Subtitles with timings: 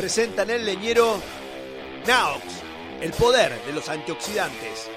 [0.00, 1.20] Presentan el leñero
[2.06, 2.42] Naox,
[3.02, 4.88] el poder de los antioxidantes.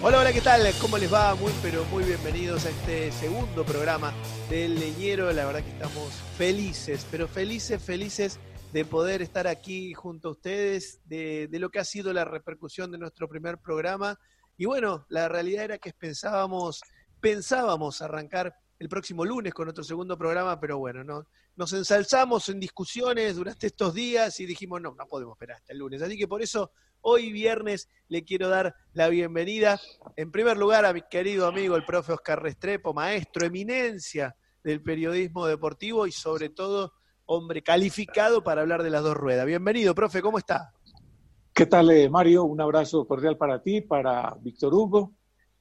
[0.00, 0.62] Hola, hola, ¿qué tal?
[0.80, 1.34] ¿Cómo les va?
[1.34, 4.14] Muy, pero muy bienvenidos a este segundo programa
[4.48, 5.30] del Leñero.
[5.34, 8.40] La verdad que estamos felices, pero felices, felices
[8.72, 12.90] de poder estar aquí junto a ustedes, de, de lo que ha sido la repercusión
[12.90, 14.18] de nuestro primer programa.
[14.56, 16.80] Y bueno, la realidad era que pensábamos,
[17.20, 22.58] pensábamos arrancar el próximo lunes con nuestro segundo programa, pero bueno, no, nos ensalzamos en
[22.58, 26.02] discusiones durante estos días y dijimos, no, no podemos esperar hasta el lunes.
[26.02, 29.80] Así que por eso hoy viernes le quiero dar la bienvenida,
[30.16, 35.46] en primer lugar, a mi querido amigo el profe Oscar Restrepo, maestro, eminencia del periodismo
[35.46, 36.92] deportivo y sobre todo
[37.26, 39.46] hombre calificado para hablar de las dos ruedas.
[39.46, 40.72] Bienvenido, profe, ¿cómo está?
[41.52, 42.42] ¿Qué tal, eh, Mario?
[42.42, 45.12] Un abrazo cordial para ti, para Víctor Hugo,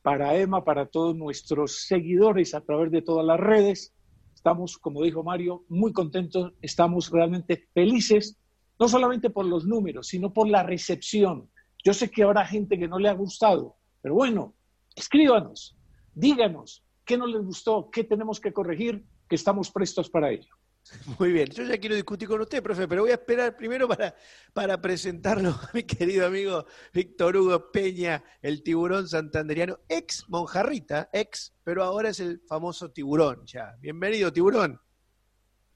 [0.01, 3.93] para Emma, para todos nuestros seguidores a través de todas las redes.
[4.33, 8.37] Estamos, como dijo Mario, muy contentos, estamos realmente felices,
[8.79, 11.49] no solamente por los números, sino por la recepción.
[11.83, 14.55] Yo sé que habrá gente que no le ha gustado, pero bueno,
[14.95, 15.77] escríbanos,
[16.13, 20.53] díganos qué no les gustó, qué tenemos que corregir, que estamos prestos para ello.
[21.19, 24.15] Muy bien, yo ya quiero discutir con usted, profe, pero voy a esperar primero para,
[24.53, 31.53] para presentarlo a mi querido amigo Víctor Hugo Peña, el tiburón santanderiano, ex monjarrita, ex,
[31.63, 33.75] pero ahora es el famoso tiburón ya.
[33.79, 34.79] Bienvenido, tiburón.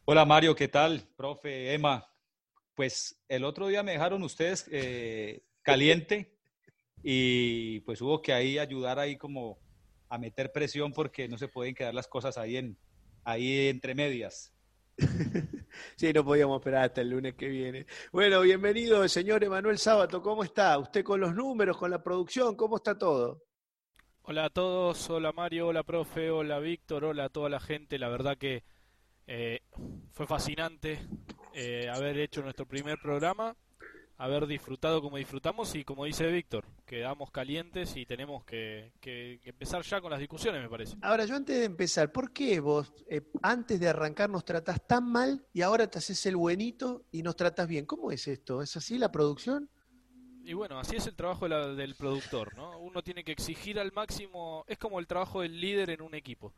[0.06, 1.08] Hola Mario, ¿qué tal?
[1.16, 2.08] Profe, Emma.
[2.76, 6.38] Pues el otro día me dejaron ustedes eh, caliente
[7.02, 9.60] y pues hubo que ahí ayudar ahí como
[10.10, 12.78] a meter presión porque no se pueden quedar las cosas ahí, en,
[13.24, 14.55] ahí entre medias.
[15.96, 17.86] sí, no podíamos esperar hasta el lunes que viene.
[18.12, 20.22] Bueno, bienvenido, señor Emanuel Sábato.
[20.22, 20.78] ¿Cómo está?
[20.78, 22.56] ¿Usted con los números, con la producción?
[22.56, 23.44] ¿Cómo está todo?
[24.22, 28.00] Hola a todos, hola Mario, hola profe, hola Víctor, hola a toda la gente.
[28.00, 28.64] La verdad que
[29.28, 29.62] eh,
[30.14, 31.00] fue fascinante
[31.54, 33.56] eh, haber hecho nuestro primer programa,
[34.18, 39.50] haber disfrutado como disfrutamos y como dice Víctor, quedamos calientes y tenemos que, que, que,
[39.50, 40.96] empezar ya con las discusiones, me parece.
[41.02, 45.12] Ahora, yo antes de empezar, ¿por qué vos eh, antes de arrancar nos tratás tan
[45.12, 47.86] mal y ahora te haces el buenito y nos tratas bien?
[47.86, 48.62] ¿Cómo es esto?
[48.62, 49.70] ¿Es así la producción?
[50.46, 52.78] Y bueno, así es el trabajo de la, del productor, ¿no?
[52.80, 56.54] Uno tiene que exigir al máximo, es como el trabajo del líder en un equipo.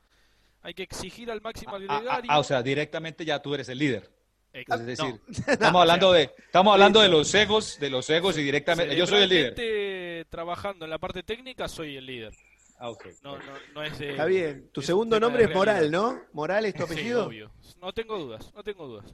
[0.61, 2.29] Hay que exigir al máximo al gregario.
[2.29, 4.16] Ah, ah, o sea, directamente ya tú eres el líder.
[4.53, 5.19] Es decir, No.
[5.53, 9.23] estamos hablando de estamos hablando de los egos, de los egos y directamente yo soy
[9.23, 10.25] el líder.
[10.29, 12.33] Trabajando en la parte técnica, soy el líder.
[12.79, 13.05] Ah, ok.
[13.23, 13.43] No, no,
[13.73, 14.69] no es de- Está bien.
[14.71, 15.89] Tu es un segundo nombre es Moral.
[15.91, 16.21] ¿no?
[16.33, 17.25] ¿Moral es tu Sí, apellido?
[17.25, 17.51] obvio.
[17.81, 19.13] No tengo dudas, no tengo dudas.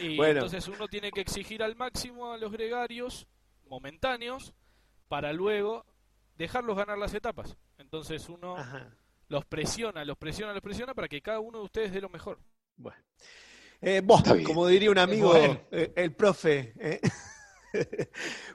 [0.00, 0.32] Y Bueno.
[0.40, 3.26] entonces uno tiene que exigir al máximo a los gregarios
[3.68, 4.52] momentáneos
[5.08, 5.86] para luego
[6.36, 7.56] dejarlos ganar las etapas.
[7.78, 8.90] Entonces uno Ajá.
[9.28, 12.38] los presiona, los presiona, los presiona para que cada uno de ustedes dé lo mejor.
[12.76, 12.98] Bueno.
[13.82, 15.58] Eh, vos, como diría un amigo, Bueno.
[15.70, 16.74] eh, el profe.
[16.78, 17.00] ¿eh?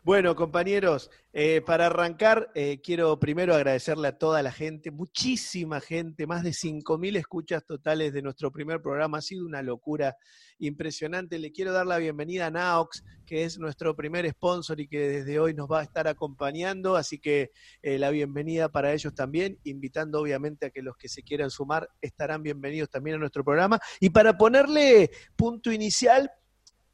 [0.06, 6.28] Bueno, compañeros, eh, para arrancar, eh, quiero primero agradecerle a toda la gente, muchísima gente,
[6.28, 9.18] más de 5.000 escuchas totales de nuestro primer programa.
[9.18, 10.16] Ha sido una locura
[10.60, 11.40] impresionante.
[11.40, 15.40] Le quiero dar la bienvenida a Naox, que es nuestro primer sponsor y que desde
[15.40, 16.96] hoy nos va a estar acompañando.
[16.96, 17.50] Así que
[17.82, 21.90] eh, la bienvenida para ellos también, invitando obviamente a que los que se quieran sumar
[22.00, 23.80] estarán bienvenidos también a nuestro programa.
[24.00, 26.32] Y para ponerle punto inicial,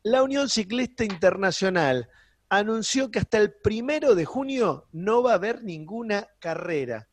[0.01, 2.07] la Unión Ciclista Internacional
[2.51, 7.07] anunció que hasta el primero de junio no va a haber ninguna carrera.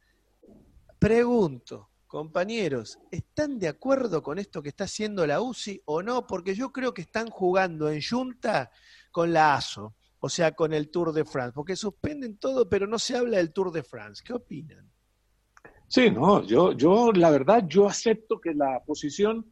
[0.98, 6.26] Pregunto, compañeros, ¿están de acuerdo con esto que está haciendo la UCI o no?
[6.26, 8.72] Porque yo creo que están jugando en junta
[9.12, 9.94] con la ASO.
[10.18, 11.52] o sea, con el Tour de France?
[11.54, 14.20] Porque suspenden todo, pero no se habla del Tour de France.
[14.26, 14.90] ¿Qué opinan?
[15.86, 19.46] Sí, no, yo, yo, la verdad, yo acepto que la posición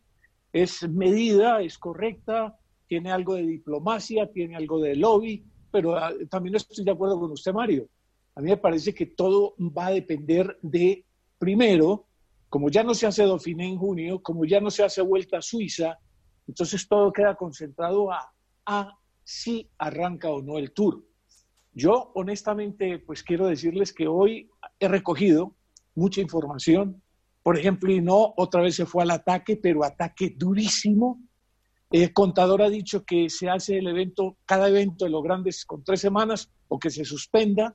[0.53, 2.59] es medida, es correcta,
[2.89, 5.47] tiene algo de diplomacia, tiene algo de lobby,
[5.77, 7.87] pero ah, también estoy de acuerdo con usted, Mario.
[8.35, 11.05] A mí me parece que todo va a depender de,
[11.37, 12.07] primero,
[12.49, 15.43] como ya no se hace Dauphiné en junio, como ya no se hace Vuelta a
[15.43, 15.99] Suiza,
[16.49, 18.33] entonces todo queda concentrado a,
[18.65, 21.05] a si arranca o no el Tour.
[21.75, 24.49] Yo, honestamente, pues quiero decirles que hoy
[24.81, 25.55] he recogido
[25.95, 27.03] mucha información.
[27.43, 31.21] Por ejemplo, y no, otra vez se fue al ataque, pero ataque durísimo.
[31.91, 35.85] El contador ha dicho que se hace el evento, cada evento de los grandes con
[35.85, 37.75] tres semanas o que se suspenda.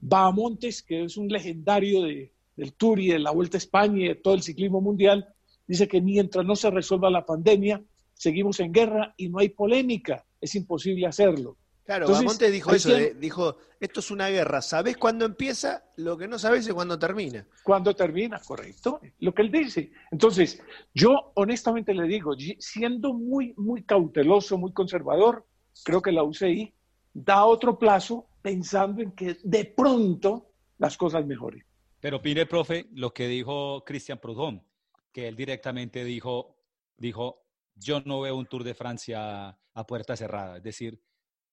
[0.00, 4.08] Bahamontes, que es un legendario de, del Tour y de la Vuelta a España y
[4.08, 5.28] de todo el ciclismo mundial,
[5.66, 7.82] dice que mientras no se resuelva la pandemia,
[8.14, 11.56] seguimos en guerra y no hay polémica, es imposible hacerlo.
[11.90, 15.82] Claro, Bahamontes dijo eso, dijo, esto es una guerra, ¿sabés cuándo empieza?
[15.96, 17.44] Lo que no sabés es cuándo termina.
[17.64, 19.90] Cuándo termina, correcto, lo que él dice.
[20.12, 20.62] Entonces,
[20.94, 25.44] yo honestamente le digo, siendo muy, muy cauteloso, muy conservador,
[25.82, 26.72] creo que la UCI
[27.12, 31.64] da otro plazo pensando en que de pronto las cosas mejoren.
[31.98, 34.62] Pero pide, profe, lo que dijo Cristian Prudhomme,
[35.10, 36.56] que él directamente dijo,
[36.96, 37.42] dijo,
[37.74, 41.02] yo no veo un Tour de Francia a puerta cerrada, es decir,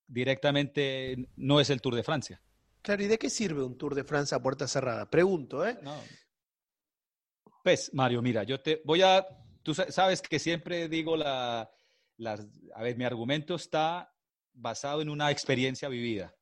[0.08, 2.42] directamente no es el Tour de Francia.
[2.82, 5.10] Claro, ¿y de qué sirve un Tour de Francia a puerta cerrada?
[5.10, 5.78] Pregunto, ¿eh?
[7.64, 9.26] Pues, Mario, mira, yo te voy a,
[9.62, 11.70] tú sabes que siempre digo la,
[12.18, 14.14] las, a ver, mi argumento está
[14.54, 16.34] basado en una experiencia vivida.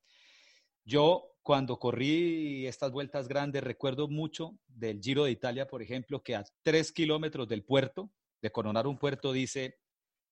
[0.84, 6.36] Yo cuando corrí estas vueltas grandes, recuerdo mucho del Giro de Italia, por ejemplo, que
[6.36, 8.12] a tres kilómetros del puerto,
[8.42, 9.78] de coronar un puerto, dice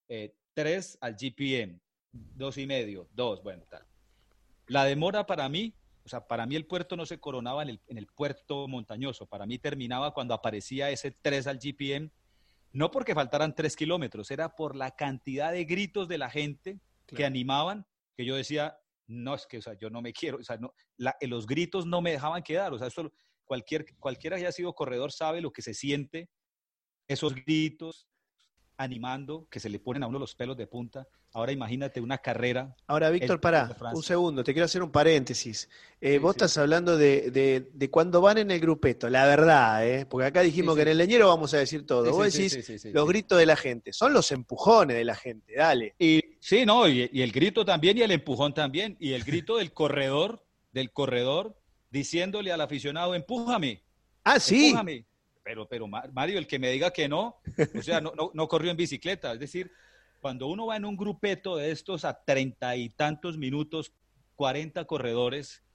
[0.08, 1.80] eh, tres al GPM,
[2.14, 3.86] dos y medio, dos, bueno, tal.
[4.68, 5.74] La demora para mí,
[6.06, 9.58] o sea, para mí el puerto no se coronaba en el, puerto montañoso, para mí
[9.58, 12.12] terminaba cuando aparecía ese tres al GPM,
[12.72, 17.26] no porque faltaran tres kilómetros, era por la cantidad de gritos de la gente que
[17.26, 18.78] animaban, que yo decía,
[19.08, 20.74] no, es que, o sea, yo no me quiero, o sea, no,
[21.20, 23.12] eh, los gritos no me dejaban quedar, o sea, esto,
[23.44, 26.30] cualquier, cualquiera que haya sido corredor sabe lo que se siente,
[27.08, 28.08] esos gritos
[28.78, 31.08] animando, que se le ponen a uno los pelos de punta.
[31.36, 32.76] Ahora imagínate una carrera.
[32.86, 35.68] Ahora, Víctor, para un segundo, te quiero hacer un paréntesis.
[36.00, 37.32] Eh, vos estás hablando de,
[37.74, 40.06] de, cuando van en el grupeto, la verdad, ¿eh?
[40.06, 42.12] porque acá dijimos que en el leñero vamos a decir todo.
[42.12, 45.96] vos decís los gritos de la gente, son los empujones de la gente, dale.
[45.98, 49.74] Y sí, no, y, el grito también y el empujón también, y el grito del
[49.74, 51.58] corredor, del corredor,
[51.90, 53.82] diciéndole al aficionado, empújame.
[54.24, 54.68] Ah, sí.
[54.68, 55.06] Empújame
[55.44, 57.42] pero, pero Mario, el que me diga que no,
[57.78, 59.34] o sea, no, no, corrió en bicicleta.
[59.34, 59.70] Es decir,
[60.24, 63.94] cuando uno va en un grupeto de estos a treinta y tantos minutos,
[64.36, 65.66] cuarenta corredores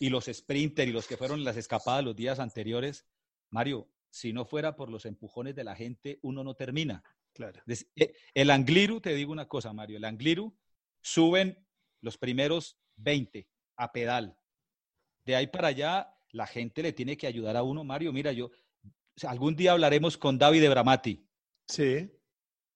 [0.00, 3.06] y los sprinter y los que fueron las escapadas los días anteriores,
[3.50, 7.04] Mario, si no fuera por los empujones de la gente, uno no termina.
[7.34, 7.60] Claro.
[7.66, 10.56] Eh, el Angliru, te digo una cosa, Mario, el Angliru
[11.02, 11.62] suben
[12.00, 13.46] los primeros 20
[13.76, 14.38] a pedal.
[15.26, 17.84] De ahí para allá, la gente le tiene que ayudar a uno.
[17.84, 18.52] Mario, mira, yo,
[19.24, 21.28] algún día hablaremos con David de Bramati.
[21.66, 22.10] Sí.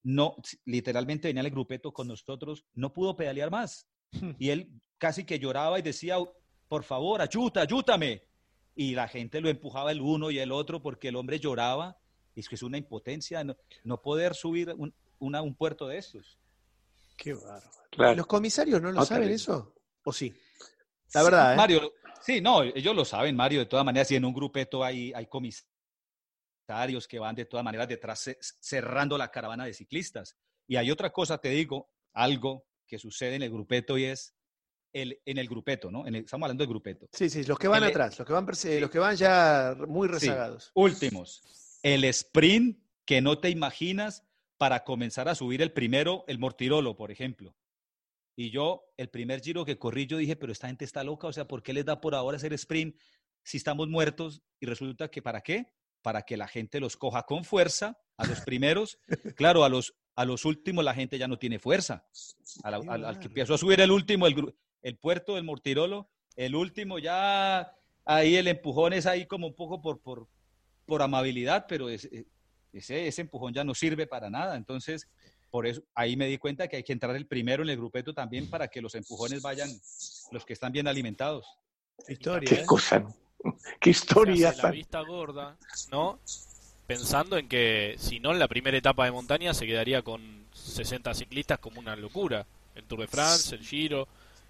[0.07, 0.37] No,
[0.67, 3.89] literalmente venía el grupeto con nosotros, no pudo pedalear más.
[4.39, 6.17] Y él casi que lloraba y decía,
[6.69, 8.23] por favor, ayuda, ayúdame.
[8.77, 11.99] Y la gente lo empujaba el uno y el otro porque el hombre lloraba.
[12.37, 13.43] Y es que es una impotencia
[13.83, 16.39] no, poder subir un, un puerto de estos.
[17.17, 18.15] Qué bárbaro.
[18.15, 19.75] ¿Los comisarios no lo saben eso?
[20.05, 20.33] ¿O sí?
[21.15, 21.57] La verdad, ¿eh?
[21.57, 23.59] Mario, sí, no, ellos lo saben, Mario.
[23.59, 25.76] De todas maneras, si en un grupeto hay, hay comisarios
[27.09, 28.31] que van de todas maneras detrás
[28.61, 30.37] cerrando la caravana de ciclistas.
[30.67, 34.35] Y hay otra cosa, te digo, algo que sucede en el grupeto y es
[34.93, 36.07] el, en el grupeto, ¿no?
[36.07, 37.09] estamos hablando del grupeto.
[37.13, 40.71] Sí, sí, los que van atrás, los que van, los que van ya muy rezagados.
[40.75, 41.79] Últimos.
[41.83, 44.25] El sprint que no te imaginas
[44.57, 47.55] para comenzar a subir el primero, el Mortirolo, por ejemplo.
[48.35, 51.33] Y yo, el primer giro que corrí, yo dije, pero esta gente está loca, o
[51.33, 52.97] sea, ¿por qué les da por ahora hacer sprint
[53.43, 54.43] si estamos muertos?
[54.61, 55.73] Y resulta que, ¿para qué?
[56.07, 59.01] Para que la gente los coja con fuerza a los primeros.
[59.35, 62.07] Claro, a los, a los últimos la gente ya no tiene fuerza.
[62.63, 67.75] Al, que empezó a subir el último, el, el puerto del Mortirolo, el último ya
[68.05, 70.29] ahí el empujón es ahí como un poco por, por,
[70.85, 71.99] por amabilidad, pero eh,
[72.73, 74.55] ese, ese empujón ya no sirve para nada.
[74.55, 75.09] Entonces,
[75.51, 78.15] por eso ahí me di cuenta que hay que entrar el primero en el grupeto
[78.15, 79.69] también para que los empujones vayan
[80.31, 81.49] los que están bien alimentados.
[82.07, 82.49] Historia.
[82.49, 82.65] Qué ¿eh?
[82.65, 83.05] cosa,
[83.81, 84.55] Qué historia.
[84.63, 85.57] la vista gorda,
[85.91, 86.19] ¿no?
[86.87, 91.15] Pensando en que si no en la primera etapa de montaña se quedaría con 60
[91.15, 92.47] ciclistas como una locura.
[92.75, 94.07] El Tour de France, el Giro.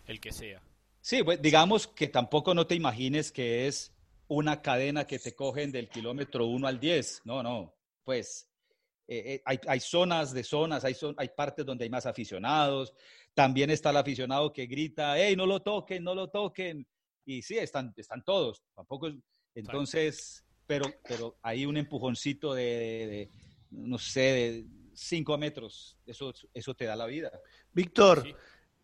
[0.07, 0.61] el que sea.
[1.01, 3.93] Sí, pues, digamos que tampoco no te imagines que es
[4.29, 7.23] una cadena que te cogen del kilómetro 1 al 10.
[7.25, 7.73] No, no.
[8.05, 8.49] Pues
[9.09, 12.93] eh, eh, hay, zonas de zonas, hay, hay partes donde hay más aficionados.
[13.35, 16.87] También está el aficionado que grita, hey, no lo toquen, no lo toquen.
[17.27, 18.63] Y sí, están, están todos.
[18.75, 19.11] Tampoco
[19.55, 23.31] entonces, pero, pero hay un empujoncito de,
[23.71, 25.99] no sé, de 5 metros.
[26.07, 27.31] Eso, eso te da la vida.
[27.73, 28.25] Víctor,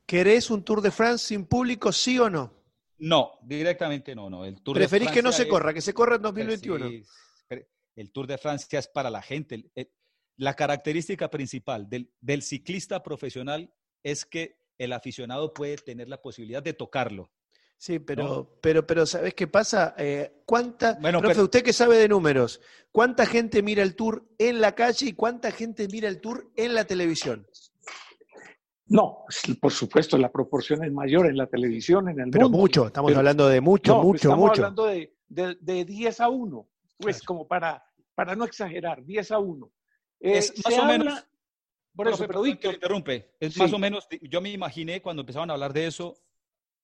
[0.04, 2.62] ¿querés un Tour de France sin público, sí o no?
[2.98, 4.44] No, directamente no, no.
[4.44, 6.90] El Tour ¿Preferís que no se corra, que se corra en 2021?
[7.96, 9.70] el Tour de Francia es para la gente.
[10.36, 13.72] La característica principal del, ciclista profesional
[14.02, 17.30] es que el aficionado puede tener la posibilidad de tocarlo.
[17.82, 19.96] Sí, pero, pero, pero ¿sabes qué pasa?
[19.98, 22.60] Eh, ¿Cuánta, bueno, usted que sabe de números,
[22.92, 26.74] ¿cuánta gente mira el tour en la calle y cuánta gente mira el tour en
[26.74, 27.44] la televisión?
[28.86, 29.24] No,
[29.60, 33.48] por supuesto, la proporción es mayor en la televisión, en el Pero mucho, estamos hablando
[33.48, 37.84] de mucho, mucho, mucho, estamos hablando de, de, 10 a 1, pues como para,
[38.14, 39.72] para no exagerar, 10 a 1.
[40.20, 41.26] Eh, es más o menos.
[41.96, 42.74] Por eso, pero Víctor.
[42.74, 43.34] interrumpe.
[43.40, 46.16] Es más o menos, yo me imaginé cuando empezaban a hablar de eso,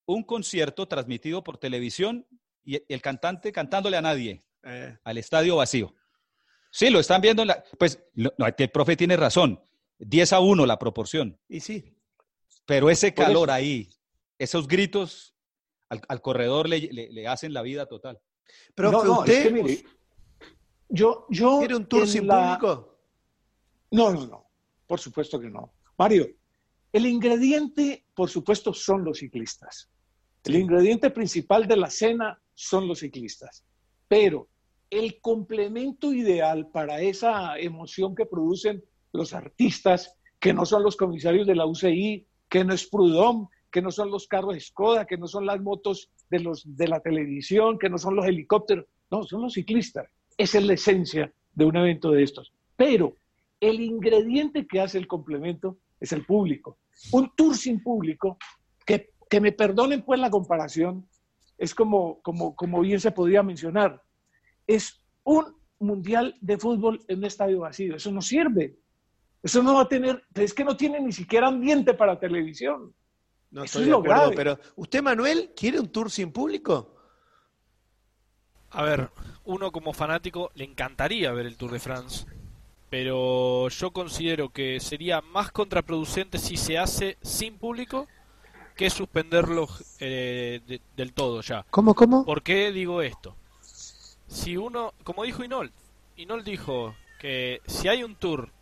[0.09, 2.27] un concierto transmitido por televisión
[2.65, 4.97] y el cantante cantándole a nadie, eh.
[5.05, 5.95] al estadio vacío.
[6.71, 7.45] Sí, lo están viendo.
[7.45, 9.63] la, pues no, el profe tiene razón.
[9.99, 11.39] 10 a 1 la proporción.
[11.49, 11.95] Y sí.
[12.65, 13.91] Pero ese calor ahí,
[14.39, 15.35] esos gritos
[15.89, 18.19] al, corredor le, hacen la vida total.
[18.75, 19.85] Pero no, usted.
[20.89, 21.59] yo, yo.
[21.59, 22.99] ¿Quiere un tour sin público?
[23.91, 24.51] No, no, no.
[24.87, 25.75] Por supuesto que no.
[25.99, 26.29] Mario,
[26.93, 29.91] el ingrediente, por supuesto, son los ciclistas.
[30.49, 33.67] El ingrediente principal de la cena son los ciclistas.
[34.09, 34.49] Pero
[34.89, 41.47] el complemento ideal para esa emoción que producen los artistas, que no son los comisarios
[41.47, 45.27] de la UCI, que no es Prudhomme, que no son los carros Skoda, que no
[45.27, 49.43] son las motos de, los, de la televisión, que no son los helicópteros, no, son
[49.43, 50.09] los ciclistas.
[50.39, 52.55] Esa es la esencia de un evento de estos.
[52.75, 53.17] Pero
[53.61, 56.79] el ingrediente que hace el complemento es el público.
[57.13, 58.39] Un tour sin público,
[58.87, 61.09] que, que me perdonen pues la comparación,
[61.57, 64.03] es como, como, como bien se podría mencionar,
[64.67, 67.97] es un mundial de fútbol en un estadio vacío.
[67.97, 68.77] Eso no sirve.
[69.43, 72.93] Eso no va a tener, es que no tiene ni siquiera ambiente para televisión.
[73.51, 76.95] No estoy de acuerdo, pero ¿usted, Manuel, quiere un tour sin público?
[78.71, 79.11] A ver,
[79.45, 82.27] uno como fanático le encantaría ver el Tour de France,
[82.91, 88.07] pero yo considero que sería más contraproducente si se hace sin público
[88.79, 89.69] que suspenderlo
[89.99, 91.67] eh, del todo ya.
[91.69, 92.25] ¿Cómo, cómo?
[92.25, 93.35] ¿Por qué digo esto?
[94.29, 95.73] Si uno, como dijo Inol,
[96.17, 98.53] Inol dijo que si hay un tour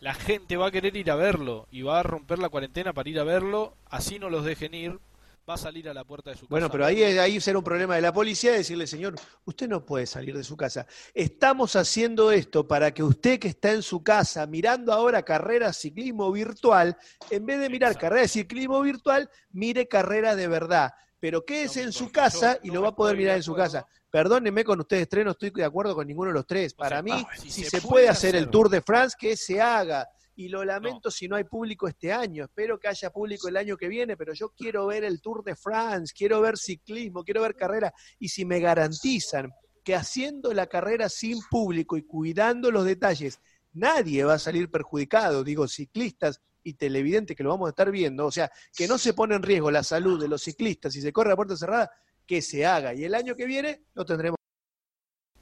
[0.00, 3.08] la gente va a querer ir a verlo y va a romper la cuarentena para
[3.08, 5.00] ir a verlo, así no los dejen ir,
[5.48, 6.50] va a salir a la puerta de su casa.
[6.50, 9.14] Bueno, pero ahí, ahí será un problema de la policía decirle, señor,
[9.44, 10.86] usted no puede salir de su casa.
[11.14, 16.30] Estamos haciendo esto para que usted que está en su casa mirando ahora carreras ciclismo
[16.30, 16.96] virtual,
[17.30, 20.92] en vez de mirar carreras de ciclismo virtual, mire carreras de verdad.
[21.20, 23.86] Pero quédese en su casa y lo va a poder mirar en su casa.
[24.10, 26.74] Perdónenme con ustedes tres, no estoy de acuerdo con ninguno de los tres.
[26.74, 30.08] Para mí, si, se, puede hacer el Tour de France, que se haga.
[30.38, 32.44] Y lo lamento si no hay público este año.
[32.44, 35.56] Espero que haya público el año que viene, pero yo quiero ver el Tour de
[35.56, 37.92] France, quiero ver ciclismo, quiero ver carrera.
[38.20, 39.50] Y si me garantizan
[39.82, 43.40] que haciendo la carrera sin público y cuidando los detalles,
[43.72, 48.24] nadie va a salir perjudicado, digo, ciclistas y televidentes que lo vamos a estar viendo,
[48.24, 51.12] o sea, que no se pone en riesgo la salud de los ciclistas si se
[51.12, 51.90] corre a puerta cerrada,
[52.24, 52.94] que se haga.
[52.94, 54.38] Y el año que viene lo tendremos.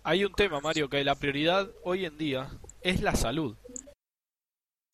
[0.05, 2.49] Hay un tema, Mario, que la prioridad hoy en día
[2.81, 3.59] es la salud.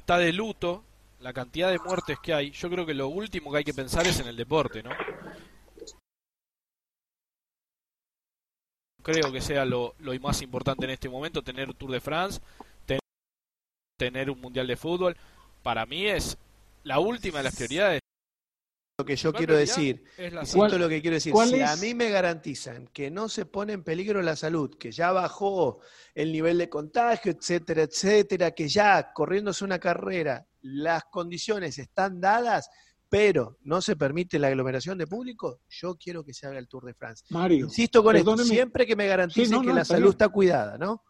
[0.03, 0.83] Está de luto,
[1.21, 2.51] la cantidad de muertes que hay.
[2.51, 4.91] Yo creo que lo último que hay que pensar es en el deporte, ¿no?
[9.01, 12.41] Creo que sea lo, más importante en este momento, tener Tour de France,
[13.97, 15.17] tener un Mundial de Fútbol.
[15.63, 16.37] Para mí es
[16.83, 18.02] la última de las prioridades
[18.99, 20.05] lo que yo quiero decir.
[20.19, 21.35] Insisto lo que quiero decir.
[21.47, 25.13] Si a mí me garantizan que no se pone en peligro la salud, que ya
[25.13, 25.81] bajó
[26.15, 32.69] el nivel de contagio, etcétera, etcétera, que ya corriéndose una carrera, las condiciones están dadas,
[33.09, 36.85] pero no se permite la aglomeración de público, yo quiero que se haga el Tour
[36.85, 37.27] de Francia.
[37.31, 41.03] Mario, Insisto con esto, siempre que me garanticen que la salud está cuidada, ¿no?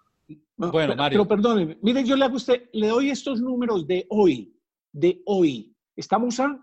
[0.56, 1.18] bueno, Mario.
[1.18, 4.56] Pero perdóneme, miren, yo le hago usted, le doy estos números de hoy,
[4.92, 5.76] de hoy.
[5.94, 6.58] Estamos a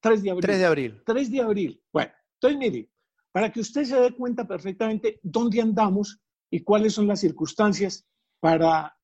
[0.00, 0.42] 3 de abril.
[0.42, 1.02] 3 de abril.
[1.04, 1.82] 3 de abril.
[1.92, 2.90] Bueno, entonces mire,
[3.32, 8.06] para que usted se dé cuenta perfectamente dónde andamos y cuáles son las circunstancias
[8.40, 8.96] para,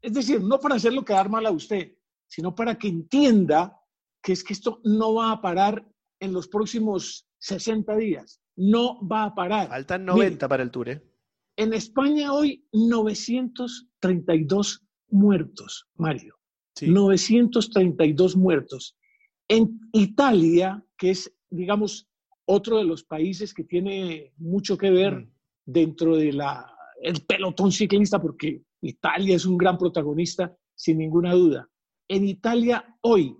[0.00, 1.92] es decir, no para hacerlo quedar mal a usted,
[2.26, 3.78] sino para que entienda
[4.22, 5.86] que es que esto no va a parar
[6.20, 8.40] en los próximos 60 días.
[8.56, 9.68] No va a parar.
[9.68, 11.02] Faltan 90 para el Tour, ¿eh?
[11.56, 16.36] En España hoy 932 muertos, Mario.
[16.80, 18.96] 932 muertos.
[19.48, 22.08] En Italia, que es, digamos,
[22.44, 25.30] otro de los países que tiene mucho que ver mm.
[25.66, 31.70] dentro de la el pelotón ciclista, porque Italia es un gran protagonista, sin ninguna duda.
[32.08, 33.36] En Italia hoy,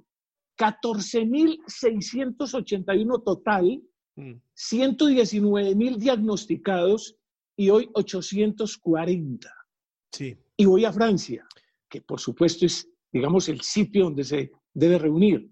[0.56, 3.82] 14.681 total,
[4.16, 5.98] 119.000 mm.
[5.98, 7.16] diagnosticados
[7.56, 9.52] y hoy 840.
[10.12, 10.36] Sí.
[10.56, 11.44] Y voy a Francia,
[11.88, 15.50] que por supuesto es, digamos, el sitio donde se debe reunir.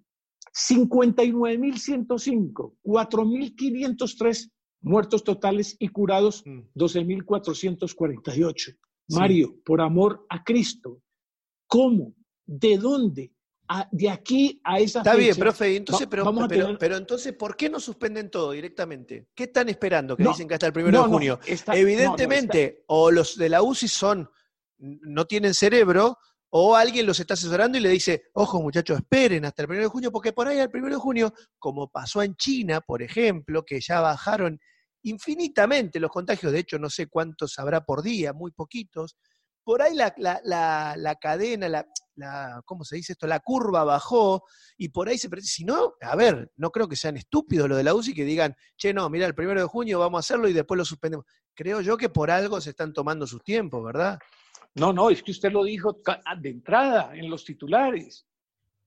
[0.56, 8.78] 59.105, 4.503 muertos totales y curados, 12.448.
[9.08, 9.14] Mm.
[9.14, 11.00] Mario, por amor a Cristo,
[11.66, 12.14] ¿cómo?
[12.46, 13.32] ¿De dónde?
[13.90, 16.32] de aquí a esa Está bien, profe, entonces, pero,
[16.78, 19.26] pero, entonces, ¿por qué no suspenden todo directamente?
[19.34, 21.40] ¿Qué están esperando que dicen que hasta el primero de junio?
[21.72, 24.30] Evidentemente, o los de la UCI son,
[24.78, 26.16] no tienen cerebro,
[26.50, 29.92] o alguien los está asesorando y le dice, ojo muchachos, esperen hasta el primero de
[29.92, 33.80] junio, porque por ahí al primero de junio, como pasó en China, por ejemplo, que
[33.80, 34.58] ya bajaron
[35.02, 39.16] infinitamente los contagios, de hecho no sé cuántos habrá por día, muy poquitos,
[39.66, 43.26] por ahí la, la, cadena, la, ¿cómo se dice esto?
[43.26, 44.44] La curva bajó
[44.76, 45.28] y por ahí se...
[45.40, 48.54] Si no, a ver, no creo que sean estúpidos lo de la UCI que digan,
[48.76, 51.26] che, no, mira, el primero de junio vamos a hacerlo y después lo suspendemos.
[51.52, 54.20] Creo yo que por algo se están tomando sus tiempos, ¿verdad?
[54.76, 56.00] No, no, es que usted lo dijo
[56.38, 58.26] de entrada en los titulares.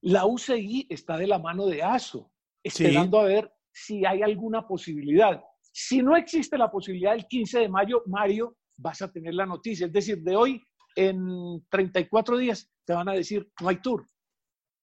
[0.02, 2.32] La UCI está de la mano de ASO,
[2.64, 5.42] esperando a ver si hay alguna posibilidad.
[5.72, 9.88] Si no existe la posibilidad del 15 de mayo, Mario, vas a tener la noticia.
[9.88, 10.64] Es decir, de hoy
[10.96, 14.06] en 34 días te van a decir, no hay tour.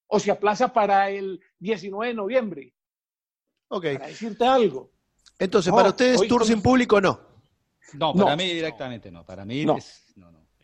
[0.09, 2.75] O se aplaza para el 19 de noviembre.
[3.69, 3.85] Ok.
[3.95, 4.93] Para decirte algo.
[5.39, 7.21] Entonces, para ustedes, tour sin público no.
[7.95, 9.25] No, para mí directamente no.
[9.25, 9.79] Para mí no.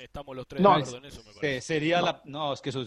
[0.02, 1.22] Estamos los tres de acuerdo en eso,
[1.60, 2.20] Sería la.
[2.24, 2.84] No, es que eso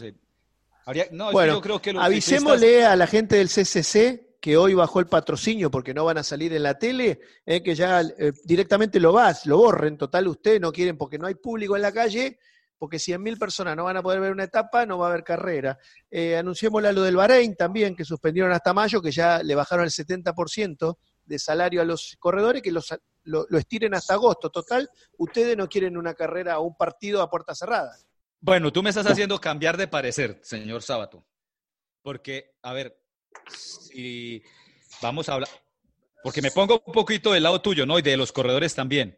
[1.11, 5.07] No, bueno, yo creo que avisémosle a la gente del CCC que hoy bajó el
[5.07, 9.13] patrocinio porque no van a salir en la tele, eh, que ya eh, directamente lo
[9.13, 9.97] vas, lo borren.
[9.97, 12.37] Total, ustedes no quieren porque no hay público en la calle,
[12.77, 15.79] porque 100.000 personas no van a poder ver una etapa, no va a haber carrera.
[16.11, 19.85] Eh, anunciémosle a lo del Bahrein también, que suspendieron hasta mayo, que ya le bajaron
[19.85, 22.93] el 70% de salario a los corredores, que los,
[23.25, 24.49] lo, estiren hasta agosto.
[24.49, 27.95] Total, ustedes no quieren una carrera o un partido a puerta cerrada.
[28.39, 31.25] Bueno, tú me estás haciendo cambiar de parecer, señor Sábato.
[32.01, 32.99] Porque, a ver,
[33.49, 34.43] si
[35.01, 35.49] vamos a hablar,
[36.23, 37.99] porque me pongo un poquito del lado tuyo, ¿no?
[37.99, 39.17] Y de los corredores también.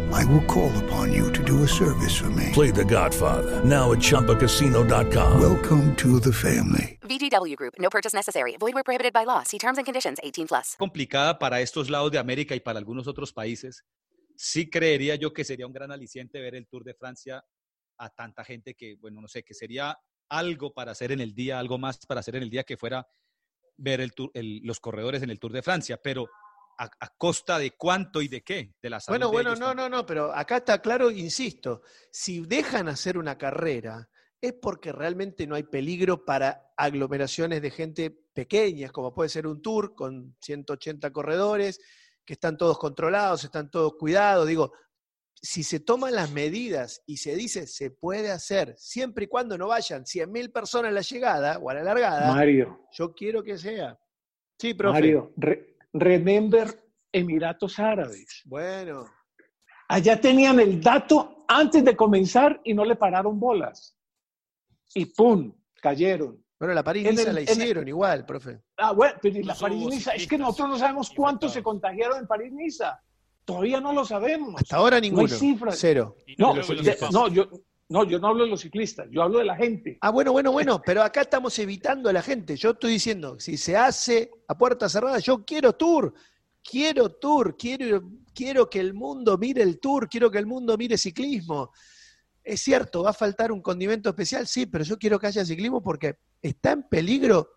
[0.13, 2.49] I will call upon you to do a service for me.
[2.53, 5.39] Play the Godfather, now at Chumpacasino.com.
[5.41, 6.99] Welcome to the family.
[7.01, 8.57] VGW Group, no purchase necessary.
[8.57, 9.43] Void where prohibited by law.
[9.43, 10.75] See terms and conditions 18 plus.
[10.77, 13.83] Complicada para estos lados de América y para algunos otros países.
[14.35, 17.43] Sí creería yo que sería un gran aliciente ver el Tour de Francia
[17.97, 19.97] a tanta gente que, bueno, no sé, que sería
[20.29, 23.07] algo para hacer en el día, algo más para hacer en el día que fuera
[23.77, 24.11] ver el,
[24.63, 26.27] los corredores en el Tour de Francia, pero
[26.77, 30.05] a, costa de cuánto y de qué, de la salud Bueno, bueno, no, no, no,
[30.05, 34.09] pero acá está claro, insisto, si dejan hacer una carrera
[34.41, 39.61] es porque realmente no hay peligro para aglomeraciones de gente pequeñas, como puede ser un
[39.61, 41.79] tour con 180 corredores,
[42.25, 44.47] que están todos controlados, están todos cuidados.
[44.47, 44.73] Digo,
[45.35, 49.67] si se toman las medidas y se dice se puede hacer, siempre y cuando no
[49.67, 53.99] vayan 100.000 personas a la llegada o a la largada, Mario, yo quiero que sea.
[54.57, 54.93] Sí, profe.
[54.93, 55.33] Mario,
[55.93, 56.67] remember
[57.11, 58.41] Emiratos Árabes.
[58.45, 59.05] Bueno.
[59.89, 63.97] Allá tenían el dato antes de comenzar y no le pararon bolas.
[64.93, 65.53] Y ¡pum!
[65.81, 66.41] cayeron.
[66.59, 68.61] Bueno, la París-Niza la hicieron igual, profe.
[68.77, 73.01] Ah, bueno, pero la París-Niza, es que nosotros no sabemos cuántos se contagiaron en París-Niza.
[73.43, 74.61] Todavía no lo sabemos.
[74.61, 75.27] Hasta ahora No hay ninguno.
[75.27, 75.77] cifras.
[75.79, 76.15] Cero.
[76.37, 77.49] No, de- no, yo,
[77.91, 79.97] no, yo no hablo de los ciclistas, yo hablo de la gente.
[79.99, 82.55] Ah, bueno, bueno, bueno, pero acá estamos evitando a la gente.
[82.55, 86.13] Yo estoy diciendo, si se hace a puerta cerrada, yo quiero tour,
[86.63, 88.01] quiero tour, quiero,
[88.33, 91.71] quiero que el mundo mire el tour, quiero que el mundo mire ciclismo.
[92.41, 95.83] Es cierto, va a faltar un condimento especial, sí, pero yo quiero que haya ciclismo
[95.83, 97.49] porque está en peligro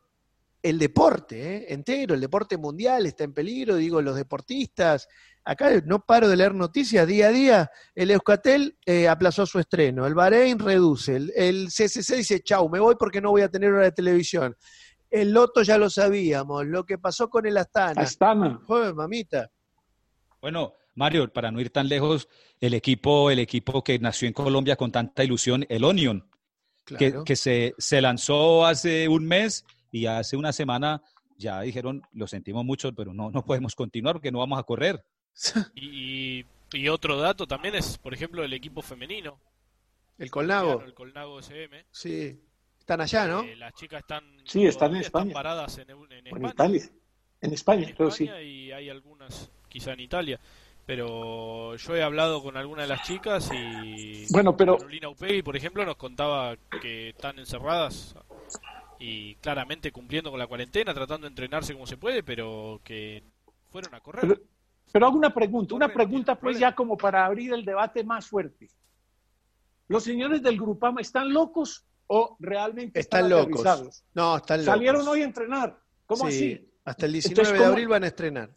[0.65, 1.67] el deporte ¿eh?
[1.69, 5.07] entero, el deporte mundial está en peligro, digo, los deportistas.
[5.45, 7.71] Acá no paro de leer noticias día a día.
[7.95, 12.81] El Euskatel eh, aplazó su estreno, el Bahrein reduce, el, el CCC dice, chau, me
[12.81, 14.57] voy porque no voy a tener hora de televisión.
[15.11, 18.01] El Loto ya lo sabíamos, lo que pasó con el Astana.
[18.01, 18.59] Astana.
[18.65, 19.51] Joder, mamita.
[20.41, 22.27] Bueno, Mario, para no ir tan lejos,
[22.59, 26.27] el equipo, el equipo que nació en Colombia con tanta ilusión, el Onion,
[26.87, 31.01] que, que se, se lanzó hace un mes y hace una semana
[31.39, 35.05] ya dijeron, lo sentimos mucho, pero no, no podemos continuar porque no vamos a correr.
[35.75, 39.39] Y, y otro dato también es, por ejemplo, el equipo femenino.
[40.19, 40.83] El Colnago.
[40.83, 41.85] El Colnago SM.
[41.93, 42.41] Sí.
[42.79, 43.43] Están allá, ¿no?
[43.43, 45.33] Eh, las chicas están, Sí, están en España.
[45.33, 46.49] paradas en, en O en España.
[46.51, 46.83] Italia.
[47.41, 48.25] En España, En creo sí.
[48.25, 50.41] España y hay algunas quizá en Italia.
[50.87, 55.57] Pero yo he hablado con algunas de las chicas y Bueno, pero- Carolina Upegui, por
[55.57, 58.15] ejemplo, nos contaba que están encerradas
[58.99, 63.23] y claramente cumpliendo con la cuarentena, tratando de entrenarse como se puede, pero que
[63.71, 64.23] fueron a correr.
[64.23, 64.41] Pero,
[64.93, 68.69] pero hago una pregunta, una pregunta pues ya como para abrir el debate más fuerte.
[69.89, 74.05] ¿Los señores del Grupama están locos o realmente Están están, locos.
[74.15, 74.75] No, están locos.
[74.75, 75.79] Salieron hoy a entrenar.
[76.07, 76.71] ¿Cómo Sí, así?
[76.85, 78.51] Hasta el 19 Entonces, de ¿cómo- abril van a estrenar.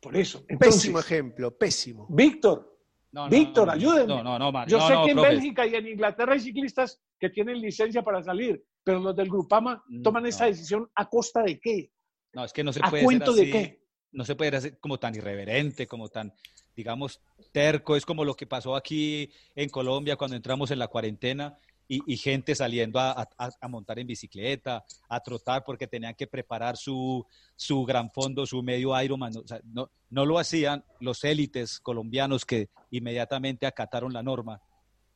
[0.00, 0.44] Por eso.
[0.48, 2.06] Entonces, Pésimo ejemplo, pésimo.
[2.08, 2.76] Víctor,
[3.10, 4.06] No, no, Víctor, no, no, ayúdenme.
[4.06, 4.70] No, no, no, Mario.
[4.76, 5.30] Yo no, sé no, que en profe.
[5.30, 9.84] Bélgica y en Inglaterra hay ciclistas que tienen licencia para salir, pero los del Grupama
[10.02, 11.92] toman esa decisión a costa de qué?
[12.32, 13.82] No, es que no se ¿A puede cuento ser de así, qué?
[14.12, 16.32] No se puede hacer como tan irreverente, como tan,
[16.74, 17.20] digamos,
[17.52, 17.96] terco.
[17.96, 22.16] Es como lo que pasó aquí en Colombia cuando entramos en la cuarentena y, y
[22.16, 27.26] gente saliendo a, a- a montar en bicicleta, a trotar porque tenían que preparar su,
[27.56, 29.36] su gran fondo, su medio Ironman.
[29.36, 34.62] O sea, no, no lo hacían los élites colombianos que inmediatamente acataron la norma.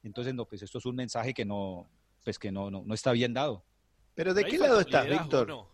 [0.03, 1.89] Entonces, no, pues esto es un mensaje que no,
[2.25, 3.65] pues que no, no, no está bien dado.
[4.15, 5.49] Pero ¿de qué lado estás, liderazgo, Víctor?
[5.49, 5.69] ¿no?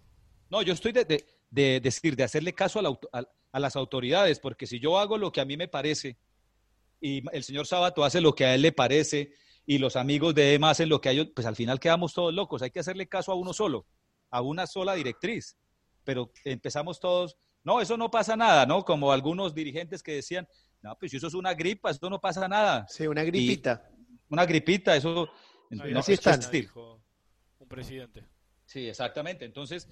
[0.50, 3.76] No, yo estoy de, de- de decir, de hacerle caso a, la a- a las
[3.76, 6.18] autoridades, porque si yo hago lo que a mí me parece
[7.00, 9.32] y el señor Sabato hace lo que a él le parece
[9.64, 12.32] y los amigos de Emma hacen lo que a ellos, pues al final quedamos todos
[12.34, 12.62] locos.
[12.62, 13.86] Hay que hacerle caso a uno solo,
[14.30, 15.56] a una sola directriz.
[16.04, 18.84] Pero empezamos todos, no, eso no pasa nada, ¿no?
[18.84, 20.48] Como algunos dirigentes que decían,
[20.82, 22.86] no, pues eso es una gripa, eso no pasa nada.
[22.88, 23.88] Sí, una gripita.
[24.30, 25.28] una gripita, eso...
[25.70, 26.40] No, así están.
[26.50, 27.02] dijo
[27.58, 28.24] un presidente.
[28.64, 29.44] Sí, exactamente.
[29.44, 29.88] Entonces,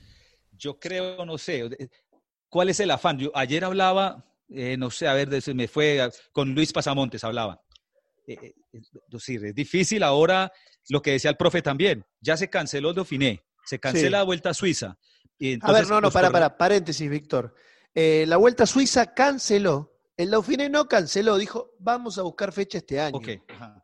[0.53, 1.91] yo creo, no sé, de-
[2.49, 3.19] ¿cuál es el afán?
[3.19, 7.61] Yo ayer hablaba, eh, no sé, a ver, me fue, con Luis Pasamontes hablaba.
[8.27, 10.53] Eh, eh, es decir, es difícil ahora
[10.89, 12.05] lo que decía el profe también.
[12.21, 14.13] Ya se canceló el Dauphiné, se cancela Sí.
[14.13, 14.99] la Vuelta a Suiza.
[15.39, 17.55] Y A ver, no, no, para, para, paréntesis, Víctor.
[17.95, 19.96] Eh, la Vuelta a Suiza canceló.
[20.17, 23.21] El Dauphiné no canceló, dijo, vamos a buscar fecha este año.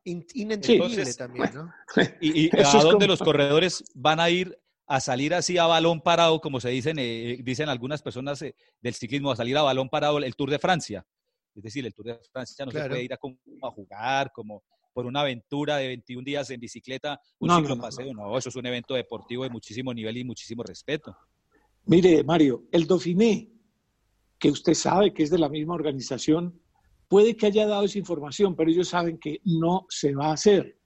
[0.04, 1.70] In- inentendible Entonces, también, ¿no?
[2.20, 6.40] ¿Y, a dónde como- los corredores van a ir a salir así a balón parado,
[6.40, 10.18] como se dicen, eh, dicen algunas personas eh, del ciclismo, a salir a balón parado
[10.18, 11.04] el Tour de Francia?
[11.54, 14.62] Es decir, el Tour de Francia no se puede ir a, como a jugar, como
[14.94, 18.12] por una aventura de 21 días en bicicleta, un No, no, ciclo no, paseo.
[18.14, 21.16] No, eso es un evento deportivo de muchísimo nivel y muchísimo respeto.
[21.86, 23.50] Mire, Mario, el Dauphiné,
[24.42, 26.60] que usted sabe que es de la misma organización,
[27.06, 30.80] puede que haya dado esa información, pero ellos saben que no se va a hacer.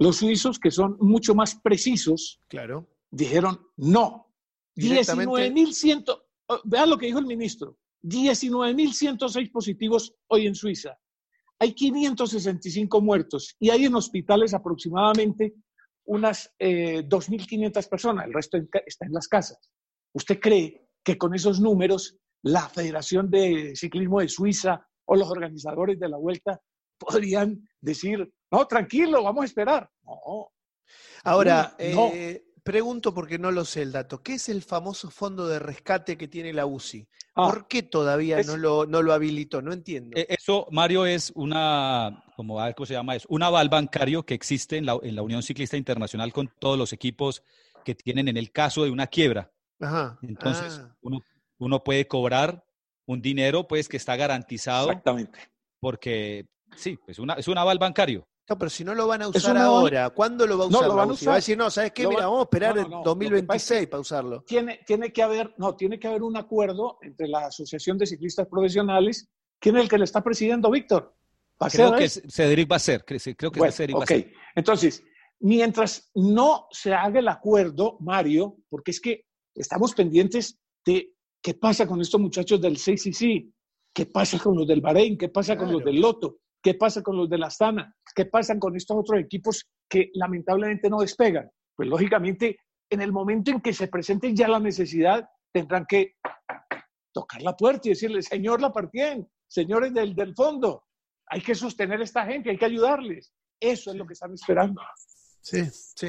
[0.00, 2.90] Los suizos, que son mucho más precisos, Claro.
[3.12, 4.34] dijeron no.
[4.74, 6.04] Directamente- 19.100,
[6.48, 10.98] oh, vean lo que dijo el ministro, 19.106 positivos hoy en Suiza.
[11.60, 15.54] Hay 565 muertos y hay en hospitales aproximadamente
[16.06, 19.70] unas eh, 2.500 personas, el resto en está en las casas.
[20.12, 25.98] ¿Usted cree que con esos números la Federación de Ciclismo de Suiza o los organizadores
[25.98, 26.60] de la vuelta
[26.98, 29.90] podrían decir, no, tranquilo, vamos a esperar?
[30.04, 30.48] No.
[31.24, 32.10] Ahora, No.
[32.12, 34.22] eh, pregunto porque no lo sé el dato.
[34.22, 37.06] ¿Qué es el famoso fondo de rescate que tiene la UCI?
[37.34, 39.60] Ah, ¿Por qué todavía es- no, lo, no lo habilitó?
[39.62, 40.16] No entiendo.
[40.16, 44.24] Eh, Eso, Mario, es una, como, a ver cómo se llama eso, un aval bancario
[44.24, 47.42] que existe en la, en la Unión Ciclista Internacional con todos los equipos
[47.84, 49.52] que tienen en el caso de una quiebra.
[49.80, 50.18] Ajá.
[50.22, 50.96] Entonces, Ah.
[51.02, 51.20] uno,
[51.58, 52.64] uno puede cobrar
[53.06, 55.38] un dinero pues que está garantizado exactamente.
[55.80, 58.26] porque, sí, pues una, es un aval bancario.
[58.48, 60.68] No, pero si no lo van a Es usar una- ahora, ¿cuándo lo va a
[60.68, 61.26] No, usar lo la van a UCI?
[61.26, 61.42] Va a usar.
[61.42, 62.02] decir, no, ¿sabes qué?
[62.04, 62.96] Lo Mira, vamos a esperar No, no, el no.
[62.98, 64.42] Lo que pasa es 2026 para usarlo.
[64.42, 68.46] Tiene, tiene que haber, no, tiene que haber un acuerdo entre la Asociación de Ciclistas
[68.46, 71.14] Profesionales ¿Quién es el que le está presidiendo, Víctor?
[71.60, 74.30] ¿Va creo que Cedric va a ser, creo que Cedric va a ser.
[74.54, 75.02] Entonces,
[75.40, 81.14] mientras no se haga el acuerdo, Mario, porque es que estamos pendientes de
[81.46, 83.46] qué pasa con estos muchachos del CCC,
[83.94, 87.16] qué pasa con los del Bahrein, qué pasa con los del Loto, qué pasa con
[87.16, 91.48] los de la Astana, qué pasa con estos otros equipos que lamentablemente no despegan.
[91.76, 92.58] Pues lógicamente,
[92.90, 96.14] en el momento en que se presente ya la necesidad, tendrán que
[97.12, 100.82] tocar la puerta y decirle, señor Lapartien, señores del, del fondo,
[101.28, 103.32] hay que sostener a esta gente, hay que ayudarles.
[103.60, 104.82] Eso es lo que están esperando.
[105.40, 106.08] Sí, sí.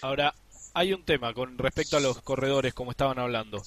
[0.00, 0.32] Ahora,
[0.72, 3.60] hay un tema con respecto a los corredores, como estaban hablando.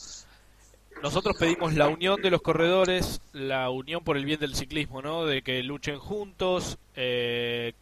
[1.02, 5.26] Nosotros pedimos la unión de los corredores, la unión por el bien del ciclismo, ¿no?
[5.26, 7.74] De que luchen juntos, eh,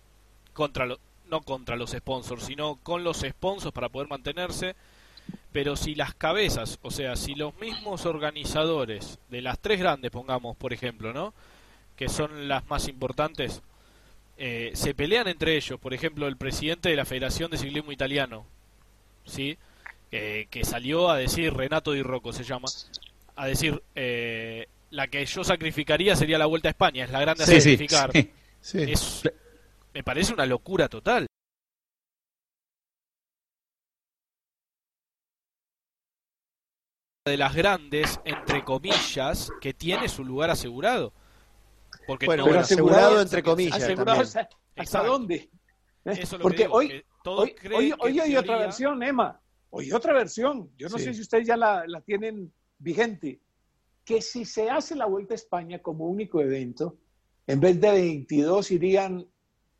[0.54, 0.88] contra
[1.32, 4.76] no contra los sponsors, sino con los sponsors para poder mantenerse.
[5.52, 10.58] Pero si las cabezas, o sea, si los mismos organizadores de las tres grandes, pongamos,
[10.58, 11.34] por ejemplo, ¿no?
[11.96, 13.62] Que son las más importantes,
[14.38, 15.80] eh, se pelean entre ellos.
[15.80, 18.46] Por ejemplo, el presidente de la Federación de Ciclismo Italiano,
[19.26, 19.58] ¿sí?
[20.12, 22.68] Que salió a decir, Renato Di Rocco se llama,
[23.36, 27.44] a decir, eh, la que yo sacrificaría sería la Vuelta a España, es la grande
[27.44, 28.12] a sacrificar.
[29.94, 31.28] me parece una locura total.
[37.24, 41.14] de las grandes, entre comillas, que tiene su lugar asegurado.
[42.08, 43.76] Porque bueno, pero asegurado, entre comillas.
[43.76, 44.22] Asegurado
[44.76, 45.50] hasta, dónde.
[46.42, 49.40] Porque hoy, hoy, hoy, hay otra versión, Emma.
[49.72, 50.70] Hoy otra versión.
[50.78, 53.42] Yo no sé si ustedes ya la, la, tienen vigente.
[54.04, 56.98] Que si se hace la Vuelta a España como único evento,
[57.48, 59.28] en vez de 22 irían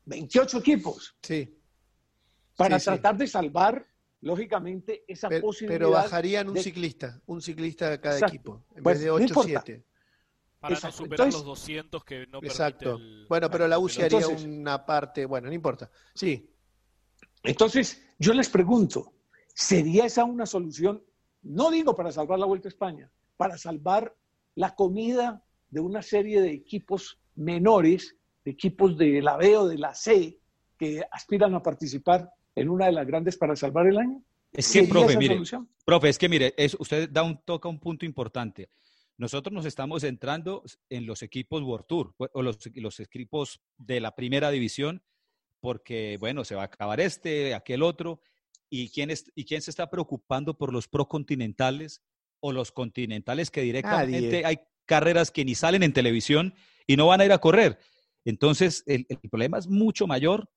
[0.06, 1.16] 28 equipos.
[1.22, 1.58] Sí.
[2.56, 3.86] Para tratar de salvar,
[4.22, 5.78] lógicamente, esa posibilidad.
[5.78, 9.84] Pero bajarían un ciclista, un ciclista de cada equipo, en vez de 8 o 7.
[10.58, 12.98] Para no superar los 200 que no Exacto.
[13.28, 15.90] bueno, pero la UCI haría una parte, bueno, no importa.
[16.14, 16.48] Sí.
[17.42, 19.12] Entonces, yo les pregunto,
[19.54, 21.02] ¿sería esa una solución?
[21.42, 24.14] No digo para salvar la Vuelta a España, para salvar
[24.54, 29.78] la comida de una serie de equipos menores, de equipos de la B o de
[29.78, 30.38] la C,
[30.78, 34.22] que aspiran a participar en una de las grandes para salvar el año.
[34.52, 35.40] Es que, profe, mire,
[35.84, 38.68] profe, es que mire, es, usted da un toca un punto importante.
[39.16, 44.14] Nosotros nos estamos centrando en los equipos World Tour o los, los equipos de la
[44.14, 45.02] primera división,
[45.60, 48.20] porque, bueno, se va a acabar este, aquel otro,
[48.72, 52.02] ¿y quién, es, y quién se está preocupando por los procontinentales
[52.40, 56.54] o los continentales que directamente hay carreras que ni salen en televisión
[56.86, 57.78] y no van a ir a correr?
[58.24, 60.48] Entonces, el, el problema es mucho mayor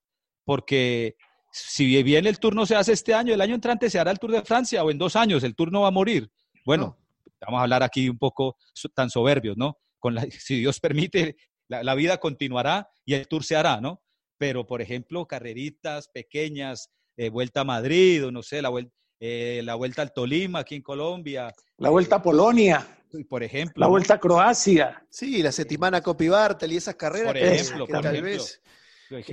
[0.45, 1.17] porque
[1.51, 4.32] si bien el turno se hace este año, el año entrante se hará el Tour
[4.32, 6.32] de Francia o en dos años el turno va a morir.
[6.65, 6.97] Bueno,
[7.41, 8.58] vamos a hablar aquí un poco
[8.93, 9.78] tan soberbios, ¿no?
[9.99, 11.36] Con si Dios permite,
[11.67, 14.01] la, vida continuará y el tour se hará, ¿no?
[14.38, 18.71] Pero, por ejemplo, carreritas pequeñas, eh, Vuelta a Madrid, o no sé, la,
[19.19, 21.54] eh, la Vuelta al Tolima aquí en Colombia.
[21.78, 22.86] La Vuelta a Polonia.
[23.30, 23.80] Por ejemplo.
[23.80, 25.06] La Vuelta a Croacia.
[25.10, 27.28] Sí, la Setimana Copibartel y esas carreras.
[27.28, 28.62] Por ejemplo, tal vez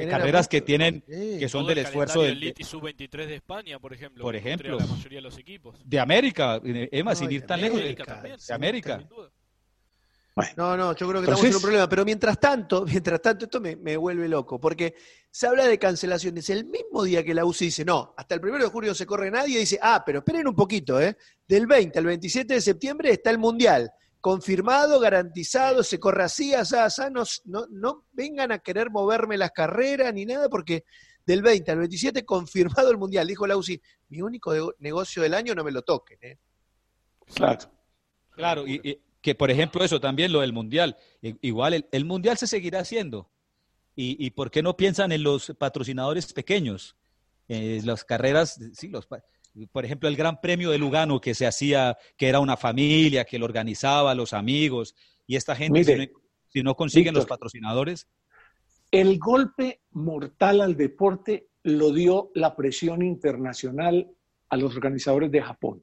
[0.08, 4.22] carreras que tienen que son del esfuerzo del Liti sub-23 de España, por ejemplo.
[4.22, 4.78] Por ejemplo.
[4.78, 5.80] La mayoría de los equipos.
[5.84, 7.80] De América, eh, Emma, sin ir tan lejos.
[7.80, 9.02] De América.
[10.56, 11.88] No, no, yo creo que estamos en un problema.
[11.88, 14.94] Pero mientras tanto, mientras tanto, esto me, me, vuelve loco, porque
[15.30, 16.48] se habla de cancelaciones.
[16.50, 19.06] El mismo día que la UCI dice, no, hasta el primero de julio no se
[19.06, 21.16] corre nadie, dice, ah, pero esperen un poquito, ¿eh?
[21.46, 23.92] Del 20 al 27 de septiembre está el Mundial
[24.22, 30.14] confirmado, garantizado, se corre así, asá, asá, no, no, vengan a querer moverme las carreras
[30.14, 30.84] ni nada, porque
[31.26, 35.64] del 20 al 27 confirmado el Mundial, dijo Lausi, mi único negocio del año no
[35.64, 36.18] me lo toquen.
[36.22, 36.38] ¿eh?
[37.34, 37.68] Claro.
[38.30, 40.96] Claro, y, que por ejemplo eso también, lo del Mundial,
[41.40, 43.30] igual el, Mundial se seguirá haciendo.
[43.94, 46.96] Y, por qué no piensan en los patrocinadores pequeños?
[47.48, 49.06] Eh, las carreras, sí, los,
[49.70, 53.38] por ejemplo, el Gran Premio de Lugano que se hacía, que era una familia, que
[53.38, 54.94] lo organizaba, los amigos,
[55.26, 56.11] y esta gente,
[56.48, 58.08] si, no, consiguen los patrocinadores.
[58.90, 64.11] El golpe mortal al deporte lo dio la presión internacional
[64.48, 65.82] a los organizadores de Japón.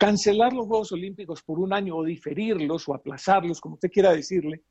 [0.00, 4.64] Cancelar los Juegos Olímpicos por un año o diferirlos o aplazarlos, como usted quiera decirle,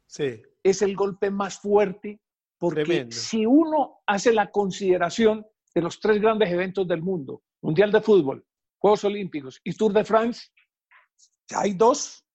[0.63, 2.19] es el golpe más fuerte
[2.57, 8.01] porque si uno hace la consideración de los tres grandes eventos del mundo, Mundial de
[8.01, 8.43] Fútbol,
[8.79, 10.47] Juegos Olímpicos y Tour de France,
[11.55, 12.25] hay dos.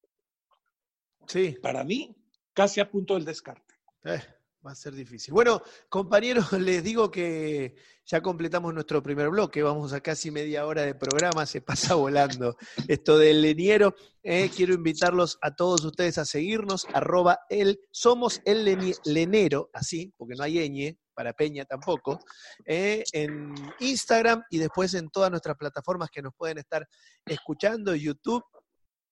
[1.27, 1.57] Sí.
[1.61, 2.15] Para mí,
[2.53, 3.75] casi a punto del descarte.
[4.05, 4.23] Eh,
[4.67, 5.35] Va a ser difícil.
[5.35, 7.75] Bueno, compañeros, les digo que
[8.07, 9.63] ya completamos nuestro primer bloque.
[9.63, 12.57] Vamos a casi media hora de programa, se pasa volando
[12.89, 13.95] esto del leniero.
[14.23, 20.35] Eh, quiero invitarlos a todos ustedes a seguirnos, arroba el, somos el lenero, así, porque
[20.35, 22.19] no hay ñ, para Peña tampoco,
[22.65, 26.89] eh, en Instagram y después en todas nuestras plataformas que nos pueden estar
[27.27, 28.43] escuchando, YouTube,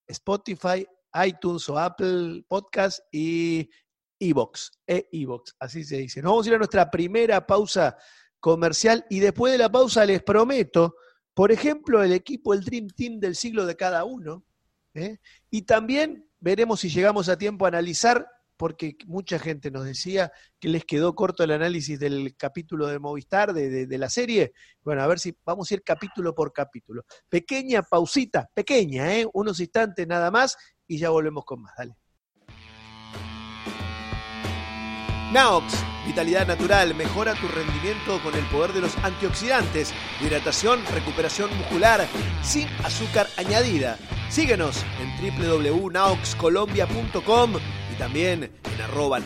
[0.07, 3.69] Spotify, iTunes o Apple Podcast y
[4.31, 6.23] Evox, e Evox, así se dice.
[6.23, 7.97] Nos vamos a ir a nuestra primera pausa
[8.39, 10.95] comercial y después de la pausa les prometo,
[11.35, 14.45] por ejemplo, el equipo, el Dream Team del siglo de cada uno,
[14.95, 15.19] ¿eh?
[15.51, 20.31] y también veremos si llegamos a tiempo a analizar, porque mucha gente nos decía
[20.61, 24.53] que les quedó corto el análisis del capítulo de Movistar, de, de- de la serie.
[24.85, 27.05] Bueno, a ver si vamos a ir capítulo por capítulo.
[27.29, 29.27] Pequeña pausita, pequeña, ¿eh?
[29.33, 30.57] unos instantes nada más
[30.87, 31.73] y ya volvemos con más.
[31.77, 31.97] Dale.
[35.33, 35.73] Naox,
[36.07, 42.07] vitalidad natural, mejora tu rendimiento con el poder de los antioxidantes, hidratación, recuperación muscular,
[42.43, 43.97] sin azúcar añadida.
[44.29, 47.55] Síguenos en www.naoxcolombia.com
[47.91, 49.21] y también en arroba.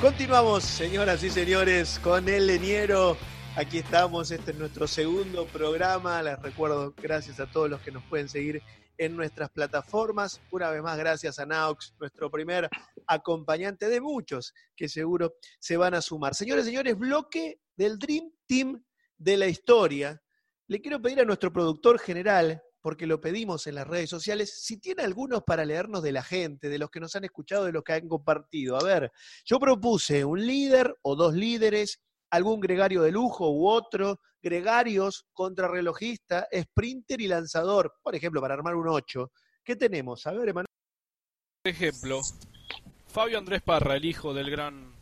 [0.00, 3.18] Continuamos, señoras y señores, con el leniero.
[3.56, 6.22] Aquí estamos, este es nuestro segundo programa.
[6.22, 8.62] Les recuerdo, gracias a todos los que nos pueden seguir
[9.00, 10.42] en nuestras plataformas.
[10.50, 12.68] Una vez más, gracias a Naox, nuestro primer
[13.06, 16.34] acompañante de muchos que seguro se van a sumar.
[16.34, 18.84] Señores, señores, bloque del Dream Team
[19.16, 20.22] de la historia.
[20.66, 24.76] Le quiero pedir a nuestro productor general, porque lo pedimos en las redes sociales, si
[24.76, 27.82] tiene algunos para leernos de la gente, de los que nos han escuchado, de los
[27.82, 28.76] que han compartido.
[28.76, 29.10] A ver,
[29.46, 36.48] yo propuse un líder o dos líderes, algún gregario de lujo u otro, gregarios, contrarrelojista,
[36.52, 39.30] sprinter y lanzador, por ejemplo, para armar un 8.
[39.62, 40.26] ¿Qué tenemos?
[40.26, 40.66] A ver, Emanuel.
[41.62, 42.20] Por ejemplo,
[43.08, 44.94] Fabio Andrés Parra, el hijo del gran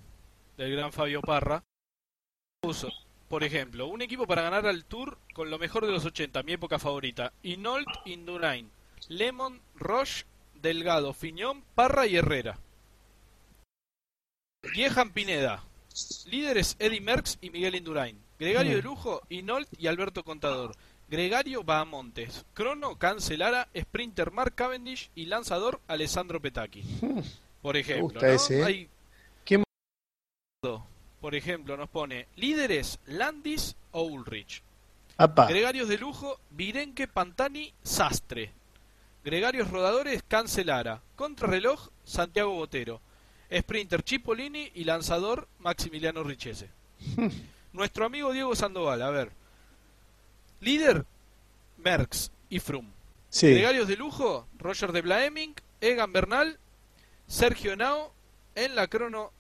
[0.57, 1.65] del gran Fabio Parra,
[2.61, 2.89] puso,
[3.29, 6.55] por ejemplo, un equipo para ganar al Tour con lo mejor de los 80, mi
[6.55, 7.33] época favorita.
[7.43, 8.71] Inolt, Indurain,
[9.09, 12.59] Lemon, Roche, Delgado, Fiñón, Parra y Herrera.
[14.75, 15.68] Viejan Pineda.
[16.31, 18.19] Líderes Eddie Merckx y Miguel Indurain.
[18.39, 20.75] Gregario de lujo, Inolt y Alberto Contador.
[21.11, 22.45] Gregario Bahamontes.
[22.55, 26.83] Crono, Cancelara, Sprinter Mark Cavendish y lanzador Alessandro Petacchi.
[27.63, 28.27] Por ejemplo, ¿no?
[28.27, 28.65] ese, ¿eh?
[28.65, 28.89] Hay-
[29.45, 29.65] ¿Quién
[31.21, 34.63] por ejemplo, nos pone líderes Landis o Ulrich.
[35.17, 35.47] Apa.
[35.47, 38.53] Gregarios de lujo, Virenque, Pantani, Sastre.
[39.25, 41.03] Gregarios rodadores, Cancelara.
[41.17, 43.01] Contrarreloj, Santiago Botero.
[43.51, 46.69] Sprinter, Cipollini y lanzador, Maximiliano Richese.
[47.73, 49.31] Nuestro amigo Diego Sandoval, a ver.
[50.61, 51.05] Líder,
[51.79, 52.91] Merckx y Frum.
[53.31, 53.51] Sí.
[53.51, 56.59] Gregarios de lujo, Roger de Blaeming, Egan Bernal,
[57.27, 58.13] Sergio Henao,
[58.55, 59.33] en la crono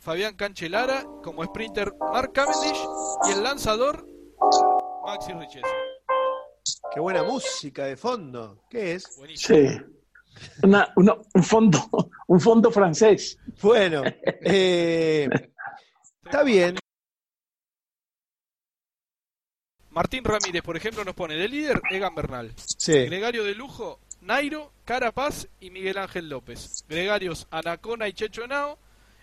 [0.00, 2.82] Fabián Cancelara, como sprinter Mark Cavendish
[3.28, 4.06] y el lanzador
[5.04, 5.68] Maxi Richese.
[6.92, 8.58] Qué buena música de fondo.
[8.68, 9.04] ¿Qué es?
[9.36, 9.80] Sí.
[10.62, 11.78] Una- una- un fondo,
[12.28, 13.38] un fondo francés.
[13.62, 15.28] Bueno, eh,
[16.24, 16.76] está bien.
[19.90, 22.52] Martín Ramírez, por ejemplo, nos pone de líder Egan Bernal.
[22.56, 22.92] Sí.
[23.06, 26.84] Gregario de lujo, Nairo, Carapaz y Miguel Ángel López.
[26.88, 28.76] Gregarios Anacona y Checho Henao,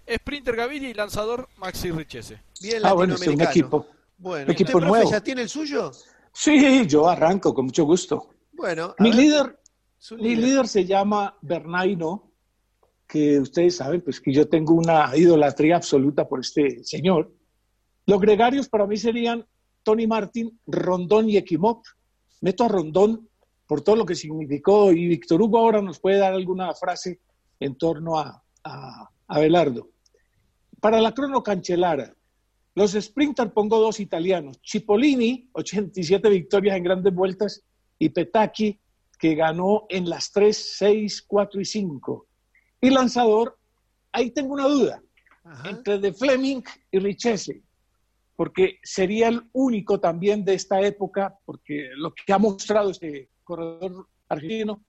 [0.10, 2.40] Sprinter Gaviria y lanzador Maxi Richese.
[2.62, 3.86] Bien Ah, bueno, es un equipo.
[4.18, 5.12] Bueno, un equipo ¿usted, profe, nuevo.
[5.12, 5.92] ya tiene el suyo?
[6.32, 8.30] Sí, yo arranco con mucho gusto.
[8.54, 9.60] Bueno, Mi ver, líder,
[10.02, 12.32] su mi líder se llama Bernaino,
[13.08, 17.32] que ustedes saben, pues que yo tengo una idolatría absoluta por este señor.
[18.08, 19.46] Los gregarios para mí serían
[19.84, 21.86] Tony Martin, Rondón y Equimop.
[22.42, 23.30] Meto a Rondón
[23.68, 27.20] por todo lo que significó y Víctor Hugo ahora nos puede dar alguna frase
[27.60, 29.92] en torno a, a, a Belardo.
[30.80, 32.12] Para la crono cancelara,
[32.74, 37.64] los sprinter pongo dos italianos, Cipollini, 87 victorias en grandes vueltas,
[38.00, 38.80] y Petacchi,
[39.22, 42.28] que ganó en las 3, 6, 4 y 5.
[42.82, 43.56] Y lanzador,
[44.12, 45.04] ahí tengo una duda,
[45.64, 47.62] entre De Fleming y Richese,
[48.36, 54.08] porque sería el único también de esta época, porque lo que ha mostrado este corredor
[54.28, 54.84] argentino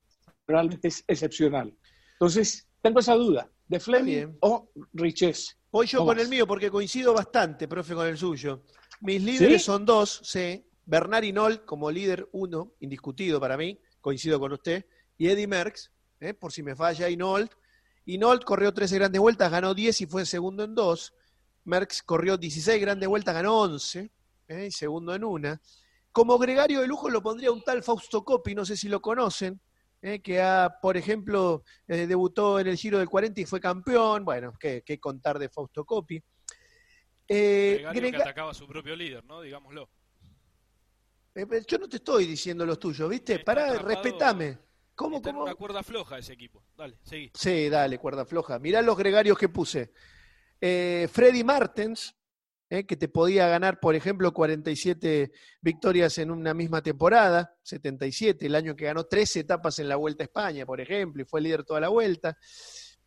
[0.47, 1.77] realmente es excepcional.
[2.15, 5.57] Entonces, tengo esa duda, De Fleming o Richese.
[5.71, 6.25] Voy yo ¿Cómo con vas?
[6.25, 8.63] el mío porque coincido bastante, profe, con el suyo.
[9.03, 9.67] Mis líderes ¿Sí?
[9.67, 10.65] son dos, sí.
[10.87, 14.85] Bernard Hinault como líder uno, indiscutido para mí, coincido con usted.
[15.17, 15.91] Y Eddie Merckx,
[16.21, 16.35] ¿eh?
[16.35, 17.51] por si me falla Hinault.
[18.05, 21.15] Hinault corrió 13 grandes vueltas, ganó 10 y fue segundo en dos.
[21.65, 24.11] Merckx corrió 16 grandes vueltas, ganó 11
[24.49, 24.67] ¿eh?
[24.67, 25.61] y segundo en una.
[26.11, 29.61] Como gregario de lujo lo pondría un tal Fausto Coppi, no sé si lo conocen.
[30.03, 34.25] eh, que ha, por ejemplo, eh, debutó en el Giro del 40 y fue campeón.
[34.25, 36.21] Bueno, qué, qué contar de Fausto Coppi.
[37.29, 39.41] Eh, Gregario Grega- que atacaba a su propio líder, ¿no?
[39.41, 39.89] Digámoslo.
[41.35, 43.39] Eh, yo no te estoy diciendo los tuyos, ¿viste?
[43.41, 44.59] Pará, atrapado- respetame.
[44.95, 45.45] ¿Cómo, Está en cómo?
[45.47, 46.63] una cuerda floja ese equipo.
[46.77, 47.31] Dale, seguí.
[47.35, 48.59] Sí, dale, cuerda floja.
[48.59, 49.93] Mirá los gregarios que puse.
[50.61, 52.15] Eh, Freddy Martens,
[52.69, 58.55] eh, que te podía ganar, por ejemplo, 47 victorias en una misma temporada, 77, el
[58.55, 61.65] año que ganó tres etapas en la Vuelta a España, por ejemplo, y fue líder
[61.65, 62.37] toda la vuelta.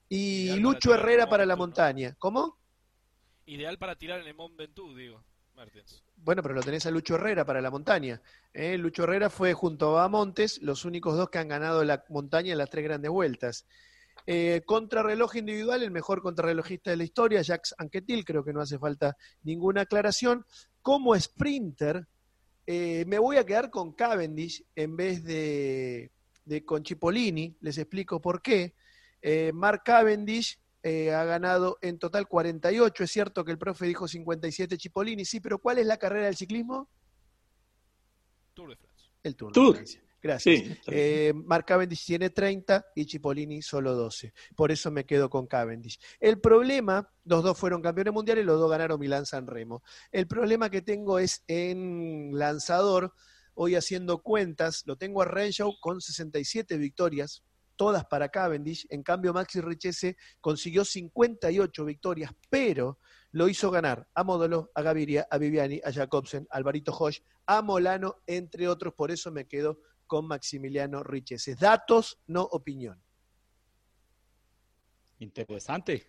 [0.10, 2.16] Y Ideal Lucho Herrera para la Mont montaña.
[2.18, 2.60] ¿Cómo?
[3.46, 5.24] Ideal para tirar en el Mont Ventoux, digo,
[6.18, 8.22] Bueno, pero lo tenés a Lucho Herrera para la montaña.
[8.54, 8.78] ¿eh?
[8.78, 12.58] Lucho Herrera fue junto a Montes los únicos dos que han ganado la montaña en
[12.58, 13.66] las tres grandes vueltas.
[14.26, 18.80] Eh, contrarreloj individual, el mejor contrarrelojista de la historia, Jacques Anquetil, creo que no hace
[18.80, 20.46] falta ninguna aclaración.
[20.82, 22.08] Como sprinter,
[22.66, 26.12] eh, me voy a quedar con Cavendish en vez de,
[26.66, 28.74] con Cipollini, les explico por qué.
[29.54, 34.78] Mark Cavendish eh, ha ganado en total 48, es cierto que el profe dijo 57
[34.80, 36.88] Cipollini, sí, pero ¿cuál es la carrera del ciclismo?
[38.54, 39.10] Tour de France.
[39.24, 39.50] El Tour.
[39.50, 39.76] de Tour.
[39.78, 40.04] Francia.
[40.22, 40.60] Gracias.
[40.60, 40.78] Sí.
[40.86, 44.32] Eh, Mark Cavendish tiene 30 y Cipollini solo 12.
[44.56, 46.00] Por eso me quedo con Cavendish.
[46.20, 49.82] El problema, los dos fueron campeones mundiales, los dos ganaron Milán San Remo.
[50.12, 53.12] El problema que tengo es en lanzador,
[53.56, 57.44] hoy haciendo cuentas, lo tengo a Renshaw con 67 victorias,
[57.76, 58.88] todas para Cavendish.
[58.90, 63.00] En cambio, Maxi Richese consiguió 58 victorias, pero
[63.32, 67.62] lo hizo ganar a Módolo, a Gaviria, a Viviani, a Jacobsen, a Alvarito Hosch, a
[67.62, 68.94] Molano, entre otros.
[68.94, 71.56] Por eso me quedo con Maximiliano Richese.
[71.56, 73.02] Datos, no opinión.
[75.20, 76.08] Interesante.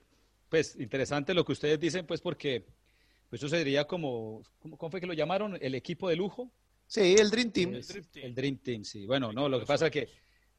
[0.48, 2.66] Pues interesante lo que ustedes dicen, pues porque
[3.28, 5.58] pues eso sería como, ¿cómo, fue que lo llamaron?
[5.60, 6.52] ¿El equipo de lujo?
[6.86, 7.74] Sí, el Dream Team.
[7.74, 9.06] Es- el Dream Team, sí.
[9.06, 10.08] Bueno, no, lo que pasa es que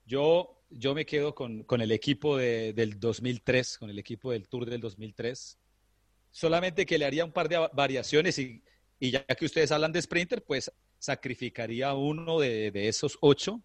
[0.07, 4.47] yo, yo me quedo con, con el equipo de- del 2003, con el equipo del
[4.47, 5.57] Tour del 2003.
[6.31, 8.63] Solamente que le haría un par de va- variaciones y,
[8.99, 13.61] y ya que ustedes hablan de Sprinter, pues sacrificaría uno de, de esos ocho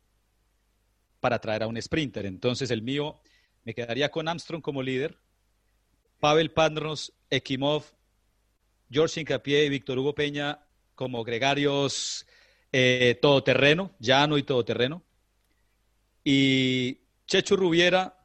[1.21, 2.27] para traer a un Sprinter.
[2.27, 3.21] Entonces el mío
[3.65, 5.19] me quedaría con Armstrong como líder,
[6.21, 7.85] Pavel Padnos, Ekimov,
[8.91, 10.65] George Incapié y Víctor Hugo Peña
[10.95, 12.27] como gregarios
[12.73, 15.03] eh, todoterreno, llano y todoterreno.
[16.25, 18.17] Y Checho Rubiera,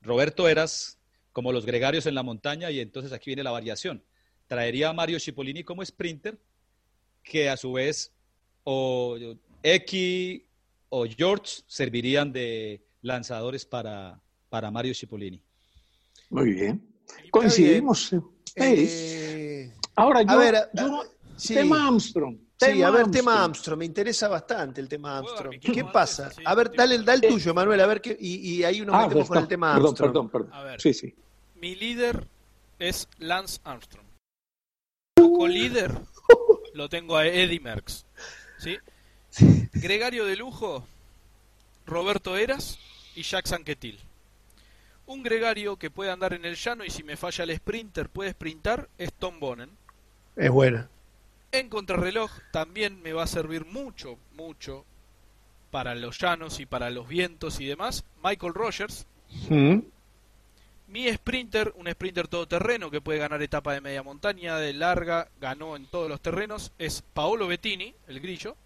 [0.00, 0.98] Roberto Eras
[1.32, 4.02] como los gregarios en la montaña y entonces aquí viene la variación.
[4.46, 6.38] Traería a Mario Cipollini como sprinter,
[7.22, 8.12] que a su vez
[8.64, 9.16] o
[9.62, 10.42] X
[10.90, 15.42] o George servirían de lanzadores para, para Mario Cipollini.
[16.28, 16.86] Muy bien.
[17.30, 18.12] Coincidimos.
[18.56, 21.02] Eh, Ahora, a yo, ver, yo a- no-
[21.36, 21.54] sí.
[21.54, 22.36] tema Armstrong.
[22.66, 23.78] Sí, a ver, tema Armstrong.
[23.78, 25.50] Me interesa bastante el tema Armstrong.
[25.52, 26.30] mi ¿Qué pasa?
[26.44, 29.02] A ver, dale, dale el tuyo, Manuel, a ver qué, y, y ahí nos Ah,
[29.06, 30.10] metemos con el tema Perdón, Armstrong.
[30.12, 30.52] perdón, perdón.
[30.54, 30.80] A ver.
[30.80, 31.14] Sí, sí.
[31.56, 32.26] Mi líder
[32.78, 34.06] es Lance Armstrong.
[35.16, 35.92] Como líder
[36.74, 38.04] lo tengo a Eddie Merckx.
[38.58, 38.78] ¿sí?
[39.72, 40.84] Gregario de lujo,
[41.86, 42.78] Roberto Eras
[43.14, 43.98] y Jack Sanquetil.
[45.06, 48.30] Un gregario que puede andar en el llano y si me falla el sprinter puede
[48.32, 49.70] sprintar es Tom Bonen.
[50.36, 50.88] Es buena.
[51.52, 54.86] En contrarreloj también me va a servir mucho, mucho
[55.70, 58.04] para los llanos y para los vientos y demás.
[58.24, 59.06] Michael Rogers,
[60.88, 65.76] mi sprinter, un sprinter todoterreno que puede ganar etapa de media montaña, de larga, ganó
[65.76, 68.56] en todos los terrenos, es Paolo Bettini, el grillo.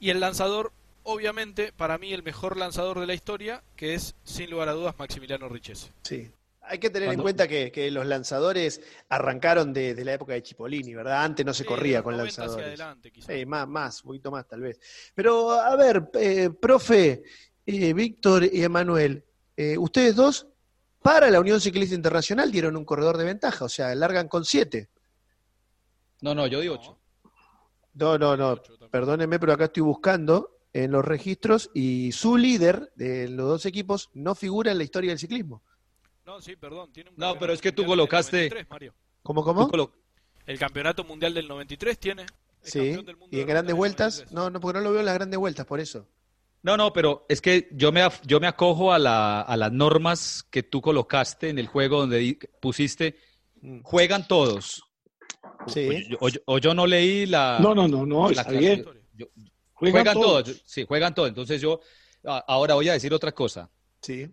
[0.00, 0.72] Y el lanzador,
[1.04, 4.98] obviamente, para mí el mejor lanzador de la historia, que es, sin lugar a dudas,
[4.98, 5.92] Maximiliano Richese.
[6.02, 6.30] Sí.
[6.70, 10.42] Hay que tener en cuenta que, que los lanzadores arrancaron de, de la época de
[10.42, 11.24] Chipolini, ¿verdad?
[11.24, 12.66] Antes no se Sí, corría con 90 hacia lanzadores.
[12.80, 13.32] adelante, quizá.
[13.32, 14.78] Sí, más, más, un poquito más tal vez.
[15.12, 17.24] Pero, a ver, eh, profe,
[17.66, 19.24] eh, Víctor y Emanuel,
[19.56, 20.46] eh, ustedes dos,
[21.02, 24.90] para la Unión Ciclista Internacional dieron un corredor de ventaja, o sea, largan con siete.
[26.20, 26.98] No, no, yo di ocho.
[27.94, 28.62] No, no, no,
[28.92, 34.10] perdónenme, pero acá estoy buscando en los registros y su líder de los dos equipos
[34.14, 35.64] no figura en la historia del ciclismo.
[36.26, 36.92] No, sí, perdón.
[36.92, 38.94] Tiene un No, pero es que tú colocaste- 93, Mario.
[39.22, 39.68] ¿Cómo, cómo?
[39.68, 39.92] Colo-
[40.46, 42.26] El campeonato mundial del 93 tiene.
[42.62, 44.32] Sí, campeón del mundo y en grandes vueltas, 93.
[44.34, 46.06] no, no, porque no lo veo en las grandes vueltas, por eso.
[46.62, 50.42] No, no, pero es que yo me, yo me acojo a, la- a las normas
[50.50, 53.16] que tú colocaste en el juego donde pusiste,
[53.62, 53.80] Mm.
[53.82, 54.82] juegan todos.
[55.66, 55.88] Sí.
[55.88, 57.58] O yo, o yo- o yo no leí la...
[57.60, 58.82] No, no, no, no, la está bien.
[58.84, 59.26] clase- yo-
[59.72, 60.44] Juegan juegan, todos.
[60.44, 60.62] todos.
[60.66, 61.28] Sí, juegan todos.
[61.30, 61.80] Entonces yo,
[62.24, 63.70] ahora voy a decir otra cosa.
[64.02, 64.28] Sí.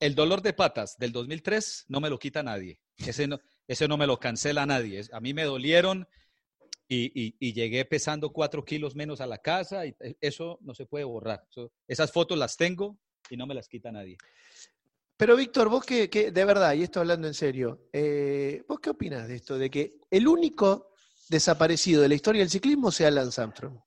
[0.00, 2.80] El dolor de patas del 2003 no me lo quita nadie.
[2.96, 3.38] Ese no,
[3.68, 5.02] ese no me lo cancela nadie.
[5.12, 6.08] A mí me dolieron
[6.88, 10.74] y, y- y llegué pesando cuatro kilos menos a la casa y eh, eso no
[10.74, 11.44] se puede borrar.
[11.50, 12.98] Eso- esas fotos las tengo
[13.28, 14.16] y no me las quita nadie.
[15.18, 18.90] Pero Víctor, vos que, que- de verdad, y esto hablando en serio, eh, ¿vos qué
[18.90, 19.58] opinás de esto?
[19.58, 20.94] De que el único
[21.28, 23.78] desaparecido de la historia del ciclismo sea Lance Armstrong.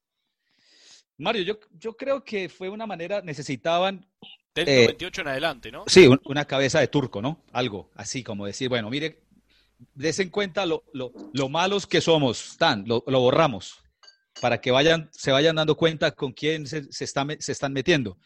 [1.18, 4.08] Mario, yo, yo creo que fue una manera, necesitaban
[4.56, 5.84] Del Eh, 98 en adelante, ¿no?
[5.88, 7.44] Sí, un- una cabeza de turco, ¿no?
[7.52, 9.24] Algo así como decir, bueno, mire,
[9.96, 13.82] des en cuenta lo, lo- lo malos que somos, tan, lo, lo borramos,
[14.42, 18.18] para que vayan, se vayan dando cuenta con quién se, se está se están metiendo.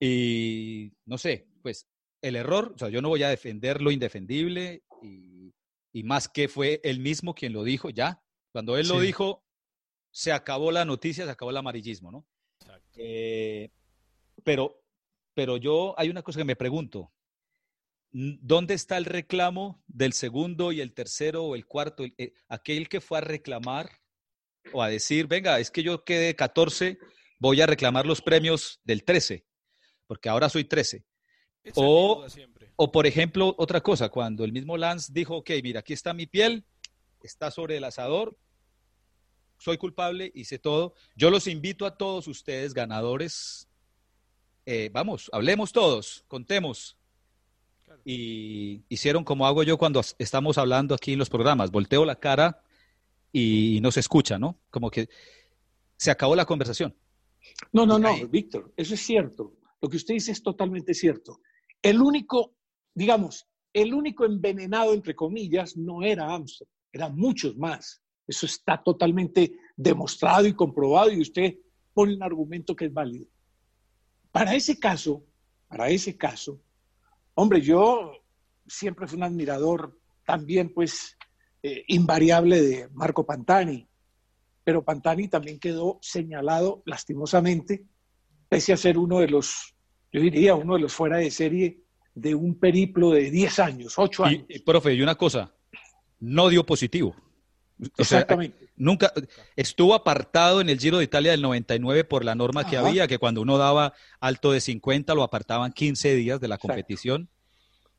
[0.00, 1.88] Y no sé, pues
[2.22, 5.52] el error, o sea, yo no voy a defender lo indefendible y,
[5.92, 8.20] y más que fue él mismo quien lo dijo, ya.
[8.52, 9.44] Cuando él lo dijo,
[10.10, 12.26] se acabó la noticia, se acabó el amarillismo, ¿no?
[12.96, 13.70] Eh,
[14.44, 14.80] pero,
[15.38, 17.12] pero yo, hay una cosa que me pregunto.
[18.10, 22.02] ¿Dónde está el reclamo del segundo y el tercero o el cuarto?
[22.02, 23.88] El- eh, aquel que fue a reclamar
[24.72, 26.98] o a decir, venga, es que yo quedé 14,
[27.38, 29.46] voy a reclamar los premios del 13,
[30.08, 31.04] porque ahora soy 13.
[31.62, 32.26] Esa es mi O,
[32.74, 36.26] o, por ejemplo, otra cosa, cuando el mismo Lance dijo, ok, mira, aquí está mi
[36.26, 36.66] piel,
[37.22, 38.36] está sobre el asador,
[39.56, 40.94] soy culpable, hice todo.
[41.14, 43.67] Yo los invito a todos ustedes, ganadores,
[44.70, 46.98] eh, vamos, hablemos todos, contemos.
[48.04, 52.62] Y hicieron como hago yo cuando estamos hablando aquí en los programas, volteo la cara
[53.32, 54.60] y no se escucha, ¿no?
[54.68, 55.08] Como que
[55.96, 56.94] se acabó la conversación.
[57.72, 59.54] No, no, no, Víctor, eso es cierto.
[59.80, 61.40] Lo que usted dice es totalmente cierto.
[61.80, 62.54] El único,
[62.92, 68.02] digamos, el único envenenado, entre comillas, no era Armstrong, eran muchos más.
[68.26, 71.54] Eso está totalmente demostrado y comprobado y usted
[71.94, 73.28] pone un argumento que es válido.
[74.32, 75.24] Para ese caso,
[75.68, 76.60] para ese caso,
[77.34, 78.12] hombre, yo
[78.66, 81.16] siempre fui un admirador también, pues,
[81.62, 83.88] eh, invariable de Marco Pantani,
[84.64, 87.86] pero Pantani también quedó señalado lastimosamente,
[88.48, 89.74] pese a ser uno de los,
[90.12, 91.82] yo diría, uno de los fuera de serie
[92.14, 94.44] de un periplo de 10 años, 8 años.
[94.48, 95.54] Y, profe, y una cosa,
[96.20, 97.16] no dio positivo.
[97.80, 98.68] O sea, Exactamente.
[98.76, 99.12] nunca
[99.54, 102.88] estuvo apartado en el Giro de Italia del 99 por la norma que Ajá.
[102.88, 107.28] había, que cuando uno daba alto de 50 lo apartaban 15 días de la competición.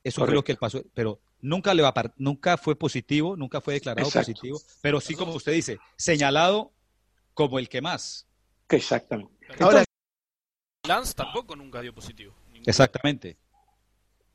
[0.03, 1.83] Eso fue lo que él pasó, pero nunca le
[2.17, 4.31] nunca fue positivo, nunca fue declarado Exacto.
[4.31, 6.71] positivo, pero sí como usted dice, señalado
[7.33, 8.27] como el que más.
[8.69, 9.33] Exactamente.
[9.59, 9.83] Ahora,
[10.87, 12.33] Lance tampoco nunca dio positivo.
[12.65, 13.37] Exactamente.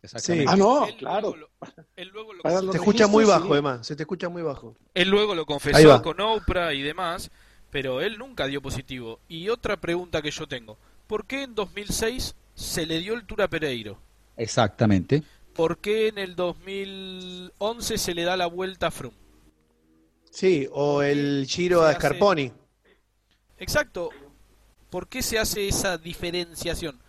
[0.05, 0.53] Exactamente.
[0.53, 1.21] Ah, no, Él claro.
[1.35, 1.51] luego lo-
[1.97, 3.59] él luego lo Para se te escucha muy bajo, sí.
[3.59, 4.77] Emma, se te escucha muy bajo.
[4.95, 7.31] Él luego lo confesó con Oprah y demás,
[7.71, 9.21] pero él nunca dio positivo.
[9.29, 13.43] Y otra pregunta que yo tengo, ¿por qué en 2006 se le dio el Tour
[13.43, 13.99] a Pereiro?
[14.37, 15.23] Exactamente.
[15.55, 19.17] ¿Por qué en el 2011 se le da la vuelta a Froome?
[20.31, 22.53] Sí, o el Giro Se a hace- Scarponi.
[23.59, 24.11] Exacto.
[24.91, 27.01] ¿Por qué se hace esa diferenciación?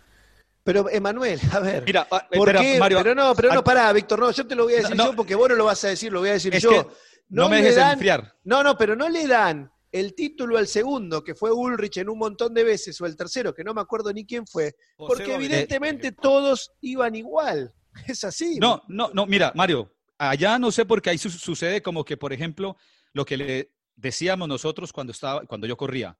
[0.66, 1.84] Pero, Emanuel, a ver.
[1.86, 2.78] Mira, ah, ¿por espera, qué?
[2.78, 5.06] Mario, pero no, pero no, pará, Víctor, no, yo te lo voy a decir No,
[5.06, 6.90] yo porque vos no lo vas a decir, lo voy a decir Es yo.
[7.28, 8.34] no me dejes dan- enfriar.
[8.42, 12.18] No, no, pero no le dan el título al segundo, que fue Ulrich en un
[12.18, 15.34] montón de veces, o el tercero, que no me acuerdo ni quién fue, José porque
[15.36, 17.72] evidentemente todos iban igual.
[18.08, 18.58] Es así.
[18.58, 22.16] No, no, no, mira, Mario, allá no sé por qué ahí su- sucede como que,
[22.16, 22.76] por ejemplo,
[23.12, 26.18] lo que le decíamos nosotros cuando estaba, cuando yo corría.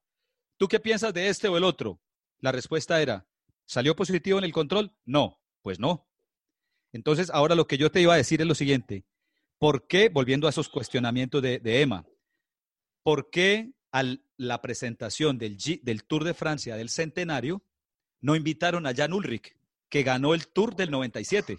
[0.57, 2.01] ¿Tú qué piensas de este o el otro?
[2.41, 3.27] La respuesta era,
[3.67, 4.93] ¿salió positivo en el control?
[5.05, 6.07] No, pues no.
[6.93, 9.05] Entonces, ahora lo que yo te iba a decir es lo siguiente.
[9.59, 12.07] ¿Por qué, volviendo a esos cuestionamientos de, de Emma,
[13.03, 14.03] por qué a
[14.37, 17.63] la presentación del, G- del Tour de Francia del centenario
[18.21, 19.57] no invitaron a Jan Ulrich,
[19.89, 21.59] que ganó el Tour del 97?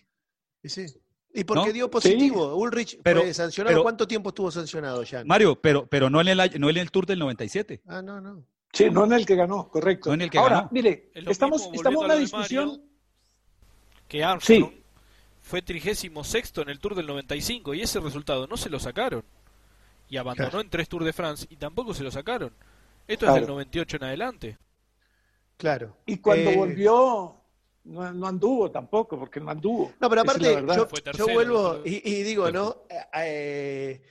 [0.64, 0.86] Y sí.
[1.34, 1.74] Y porque ¿No?
[1.74, 2.56] dio positivo.
[2.56, 3.74] Ulrich Pero- fue sancionado.
[3.76, 5.24] pero- ¿Cuánto tiempo estuvo sancionado ya?
[5.24, 7.82] Mario, pero, pero no, en el, no en el Tour del 97.
[7.86, 8.46] Ah, no, no.
[8.78, 10.10] Sí, no en el que ganó, correcto.
[10.10, 10.70] No en el que Ahora, ganó.
[10.72, 12.68] mire, Es estamos, mismo, estamos en una discusión.
[12.70, 12.84] Mario,
[14.08, 14.84] que Armstrong Sí.
[15.42, 16.12] fue 36
[16.58, 19.24] en el Tour del 95 y ese resultado no se lo sacaron.
[20.10, 20.62] Y abandonó Claro.
[20.64, 22.54] en tres Tours de France y tampoco se lo sacaron.
[23.08, 23.36] Esto Claro.
[23.36, 24.58] es del 98 en adelante.
[25.58, 25.98] Claro.
[26.06, 27.36] Y cuando Eh, volvió,
[27.86, 29.94] no, no anduvo tampoco, porque no anduvo.
[30.00, 30.64] No, pero aparte,
[31.18, 32.84] yo, vuelvo y digo, ¿no?
[33.16, 34.02] Eh,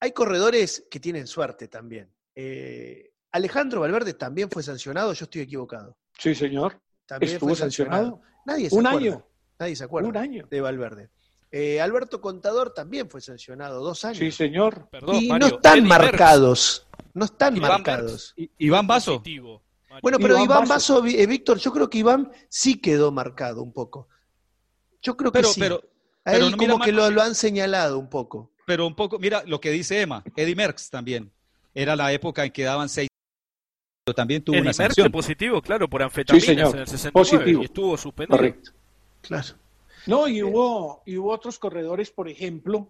[0.00, 2.08] hay corredores que tienen suerte también.
[2.34, 5.96] Eh, Alejandro Valverde también fue sancionado, yo estoy equivocado.
[6.18, 6.78] Sí, señor.
[7.06, 8.20] También Estuvo fue sancionado.
[8.46, 9.06] Nadie se Un acuerda.
[9.08, 9.26] año.
[9.58, 10.46] Nadie se acuerda Un año.
[10.50, 11.10] de Valverde.
[11.50, 14.18] Eh, Alberto Contador también fue sancionado, dos años.
[14.18, 14.88] Sí, señor.
[14.90, 16.86] Perdón, y Mario, no están Eddie marcados.
[17.14, 18.34] No están Iván marcados.
[18.58, 18.86] Iván.
[18.86, 20.00] Positivo, Mario.
[20.02, 20.66] Bueno, pero Iván.
[20.66, 24.08] Basso, eh, Víctor, yo creo que Iván sí quedó marcado un poco.
[25.02, 25.60] Yo creo que Pero, sí.
[25.60, 25.76] pero,
[26.24, 28.52] A pero él no, mira, como que lo han señalado un poco.
[28.66, 31.30] pero un poco, mira lo que dice Emma, Eddie Merckx también.
[31.74, 33.08] era la época en que daban seis
[34.04, 35.10] pero también tuvo el una sanción.
[35.12, 37.62] positivo, claro, por anfetaminas Sí, en el 69 Positivo.
[37.62, 38.36] y estuvo suspendido.
[38.36, 38.72] Correcto.
[39.20, 39.48] Claro.
[40.06, 42.88] No, y hubo, y hubo otros corredores, por ejemplo,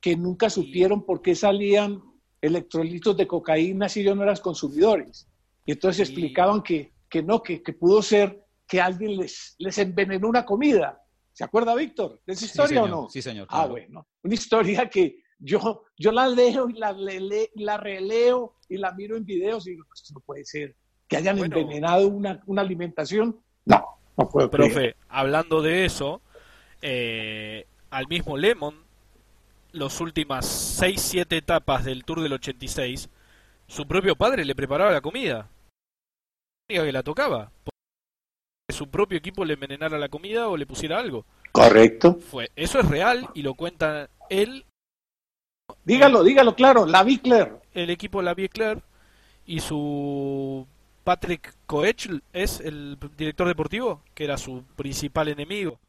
[0.00, 2.02] que nunca supieron por qué salían
[2.40, 5.26] electrolitos de cocaína si ellos no eran consumidores.
[5.66, 10.28] Y entonces explicaban que, que no, que, que pudo ser que alguien les, les envenenó
[10.28, 11.02] una comida.
[11.32, 13.08] ¿Se acuerda, Víctor, de esa historia o no?
[13.10, 13.46] Sí, señor.
[13.50, 14.06] Ah, bueno.
[14.22, 19.16] Una historia que yo, yo la leo y la, lele- la releo y la miro
[19.16, 20.74] en videos y digo, "Pues, esto no puede ser.
[21.08, 21.56] Que hayan Bueno.
[21.58, 23.40] envenenado una, una alimentación.
[23.66, 23.84] No,
[24.16, 24.72] no puedo creer.
[24.72, 26.20] Profe, hablando de eso,
[26.82, 28.82] eh, al mismo Lemon,
[29.72, 33.08] las últimas 6-7 etapas del Tour del 86,
[33.66, 35.48] su propio padre le preparaba la comida.
[36.68, 37.52] La única que la tocaba.
[38.68, 41.26] Que su propio equipo le envenenara la comida o le pusiera algo.
[41.52, 42.14] Correcto.
[42.14, 44.64] Fue, eso es real y lo cuenta él,
[45.84, 47.60] Dígalo, dígalo claro, la Bickler.
[47.72, 48.82] el equipo de la Biecler
[49.46, 50.66] y su
[51.04, 55.80] Patrick Coech es el director deportivo, que era su principal enemigo.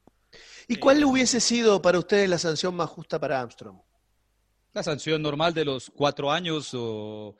[0.67, 3.77] ¿Y cuál hubiese sido para ustedes la sanción más justa para Armstrong?
[4.73, 7.37] La sanción normal de los cuatro años o,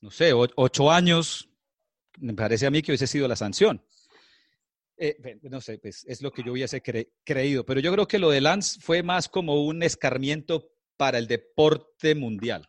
[0.00, 1.48] no sé, ocho años,
[2.18, 3.84] me parece a mí que hubiese sido la sanción.
[4.96, 8.18] Eh, no sé, pues es lo que yo hubiese cre- creído, pero yo creo que
[8.18, 10.71] lo de Lance fue más como un escarmiento
[11.02, 12.68] para el deporte mundial.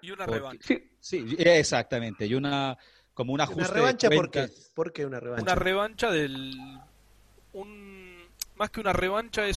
[0.00, 0.74] Y una Porque- revancha.
[0.98, 2.78] Sí, exactamente, y una
[3.12, 4.38] como un ¿Una ajuste de revancha por qué?
[4.40, 4.70] cuentas.
[4.74, 5.42] ¿Por qué una revancha?
[5.42, 6.54] Una revancha del.
[7.52, 9.56] Un, más que una revancha es.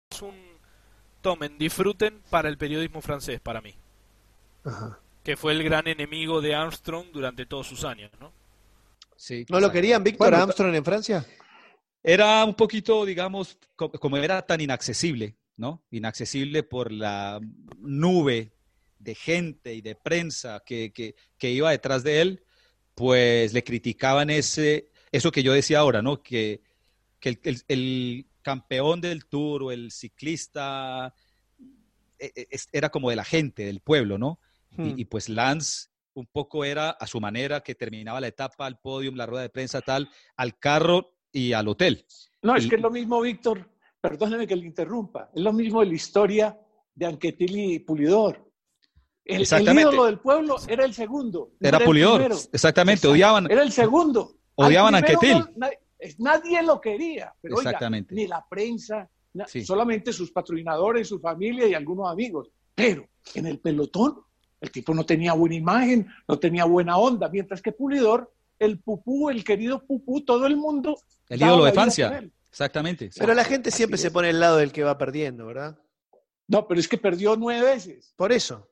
[1.21, 3.73] Tomen, disfruten para el periodismo francés, para mí.
[4.63, 4.99] Ajá.
[5.23, 8.31] Que fue el gran enemigo de Armstrong durante todos sus años, ¿no?
[9.15, 11.25] Sí, ¿No lo querían Víctor Bueno, Armstrong en Francia?
[12.03, 15.83] Era un poquito, digamos, co- como era tan inaccesible, ¿no?
[15.91, 17.39] Inaccesible por la
[17.77, 18.51] nube
[18.97, 22.43] de gente y de prensa que, que, que iba detrás de él,
[22.95, 26.23] pues le criticaban ese, eso que yo decía ahora, ¿no?
[26.23, 26.61] Que,
[27.19, 31.13] que el, el- el campeón del tour o el ciclista
[32.19, 34.39] eh, es- era como de la gente, del pueblo, ¿no?
[34.71, 34.87] Hmm.
[34.97, 38.79] Y, y pues Lance un poco era a su manera que terminaba la etapa, al
[38.79, 42.05] podium, la rueda de prensa, tal, al carro y al hotel.
[42.41, 43.69] No, es Y- que es lo mismo, Víctor,
[44.01, 46.59] perdóneme que le interrumpa, es lo mismo de la historia
[46.93, 48.45] de Anquetil y Pulidor.
[49.23, 51.51] El, el ídolo del pueblo era el segundo.
[51.59, 54.35] no Era Pulidor, exactamente, odiaban, Era el segundo.
[54.55, 55.37] odiaban a Anquetil.
[55.39, 55.79] no- nadie,
[56.19, 58.13] nadie lo quería, pero oiga, Exactamente.
[58.15, 59.63] ni la prensa, na- Sí.
[59.63, 62.49] solamente sus patrocinadores, su familia y algunos amigos.
[62.75, 64.21] Pero en el pelotón,
[64.59, 69.29] el tipo no tenía buena imagen, no tenía buena onda, mientras que Pulidor, el pupú,
[69.29, 70.95] el querido pupú, todo el mundo.
[71.29, 72.23] el ídolo de Francia.
[72.49, 73.09] Exactamente.
[73.17, 75.79] Pero la gente siempre se pone al lado del que va perdiendo, ¿verdad?
[76.47, 78.13] No, pero es que perdió nueve veces.
[78.17, 78.67] Por eso.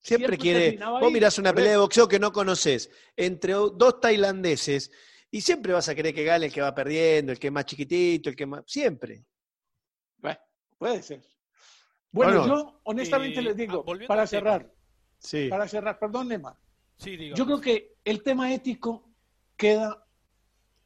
[0.00, 0.78] Siempre, Siempre quiere.
[1.00, 4.90] Vos mirás una pelea de boxeo que no conoces entre dos tailandeses
[5.30, 7.66] y siempre vas a querer que gane el que va perdiendo, el que es más
[7.66, 8.62] chiquitito, el que más.
[8.66, 9.24] Siempre.
[10.18, 10.38] Bueno,
[10.78, 11.22] puede ser.
[12.10, 14.72] Bueno, Bueno, yo honestamente eh, les ah, digo, para cerrar,
[15.18, 15.48] Sí.
[15.48, 16.58] para cerrar, perdón, Nema,
[16.96, 19.08] Sí, yo creo que el tema ético
[19.56, 20.04] queda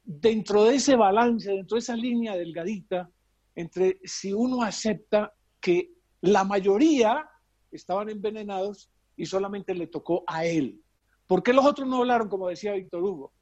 [0.05, 3.11] dentro de ese balance, dentro de esa línea delgadita,
[3.55, 7.29] entre si uno acepta que la mayoría
[7.71, 10.83] estaban envenenados y solamente le tocó a él.
[11.27, 13.33] ¿Por qué los otros no hablaron, como decía Víctor Hugo?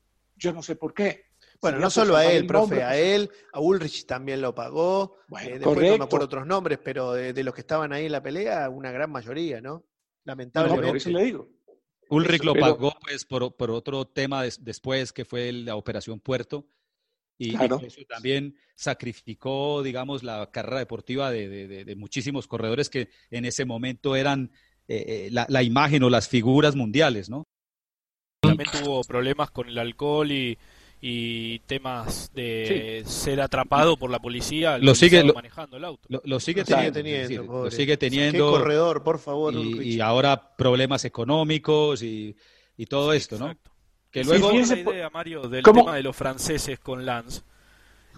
[0.40, 1.26] Yo no sé por qué.
[1.60, 4.54] Bueno, no por solo a él, el profe, nombre, a él, a Ulrich también lo
[4.54, 5.18] pagó.
[5.28, 8.06] Bueno, eh, después no me acuerdo otros nombres, pero de, de los que estaban ahí
[8.06, 9.74] en la pelea, una gran mayoría, ¿no?
[9.74, 9.84] No,
[10.24, 10.86] Lamentablemente.
[10.88, 11.48] por eso le digo.
[12.08, 16.18] Ulrich lo Pero- pagó pues por, por otro tema des- después que fue la Operación
[16.18, 16.66] Puerto
[17.38, 17.76] y, y Claro.
[17.78, 23.08] por eso también sacrificó, digamos, la carrera deportiva de, de- de- de muchísimos corredores que
[23.30, 24.50] en ese momento eran
[24.88, 27.46] eh, eh, la, la imagen o las figuras mundiales, ¿no?
[28.40, 30.56] También tuvo problemas con el alcohol y,
[31.00, 34.78] y temas de ser atrapado por la policía.
[34.78, 36.06] Lo sigue- lo- manejando el auto.
[36.08, 40.00] Lo, lo sigue Lo teniendo, teniendo, decir, lo sigue Qué teniendo corredor, por favor, y,
[40.00, 42.34] ahora problemas económicos y,
[42.78, 43.46] y todo esto, ¿no?
[43.46, 43.70] Exacto.
[44.10, 45.82] Que Sí, luego fíjese, una idea, Mario, del ¿Cómo?
[45.84, 47.42] tema de los franceses con Lance.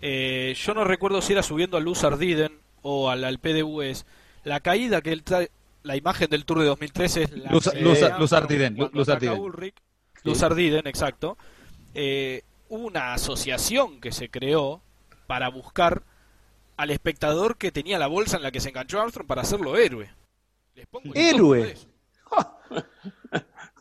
[0.00, 4.06] Eh, yo no recuerdo si era subiendo a Luz Ardiden o al, al PDVS.
[4.44, 5.50] La caída que él tra-
[5.82, 9.38] la imagen del Tour de 2013 es la Luz, que Luz- Ardiden, Luz Ardiden.
[9.38, 9.74] Ulrich.
[10.24, 11.36] Luz Ardiden, exacto.
[11.94, 14.82] Eh, hubo una asociación que se creó
[15.26, 16.02] para buscar
[16.76, 20.10] al espectador que tenía la bolsa en la que se enganchó Armstrong para hacerlo héroe.
[20.74, 21.74] Les pongo el Héroe.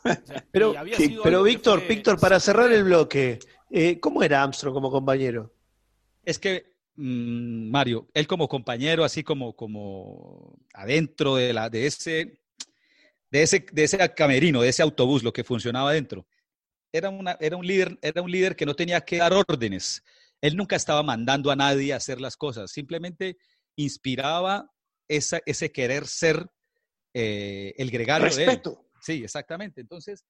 [0.04, 3.38] O sea, Pero, sí, pero Víctor, fue- Víctor, para cerrar el bloque,
[3.70, 5.54] eh, ¿cómo era Armstrong como compañero?
[6.26, 12.40] Es que, mm, Mario, él como compañero, así como, como adentro de, la, de, ese,
[13.30, 16.26] de, ese, de ese camerino, de ese autobús, lo que funcionaba adentro,
[16.92, 20.04] era, una, era, un líder, era un líder que no tenía que dar órdenes.
[20.42, 23.38] Él nunca estaba mandando a nadie a hacer las cosas, simplemente
[23.76, 24.72] inspiraba
[25.08, 26.48] esa, ese querer ser
[27.14, 28.62] eh, el gregario de él.
[29.02, 29.82] Sí, exactamente.
[29.82, 30.24] Entonces,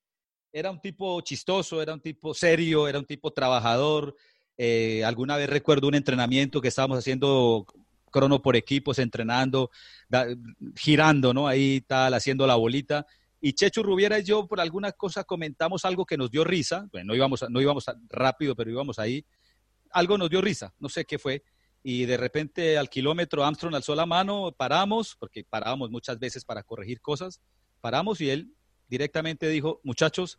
[0.53, 4.15] era un tipo chistoso, era un tipo serio, era un tipo trabajador.
[4.57, 7.65] Eh, alguna vez recuerdo un entrenamiento que estábamos haciendo
[8.11, 9.71] crono por equipos, entrenando,
[10.09, 10.27] da-
[10.75, 11.47] girando, ¿no?
[11.47, 13.05] Ahí tal, haciendo la bolita.
[13.41, 16.87] Y Checho Rubiera y yo por alguna cosa comentamos algo que nos dio risa.
[16.91, 19.25] Bueno, no íbamos, a- no íbamos rápido, pero íbamos ahí.
[19.91, 21.43] Algo nos dio risa, no sé qué fue.
[21.83, 26.61] Y de repente al kilómetro Armstrong alzó la mano, paramos, porque parábamos muchas veces para
[26.61, 27.41] corregir cosas.
[27.81, 28.53] Paramos y él
[28.87, 30.37] directamente dijo, muchachos,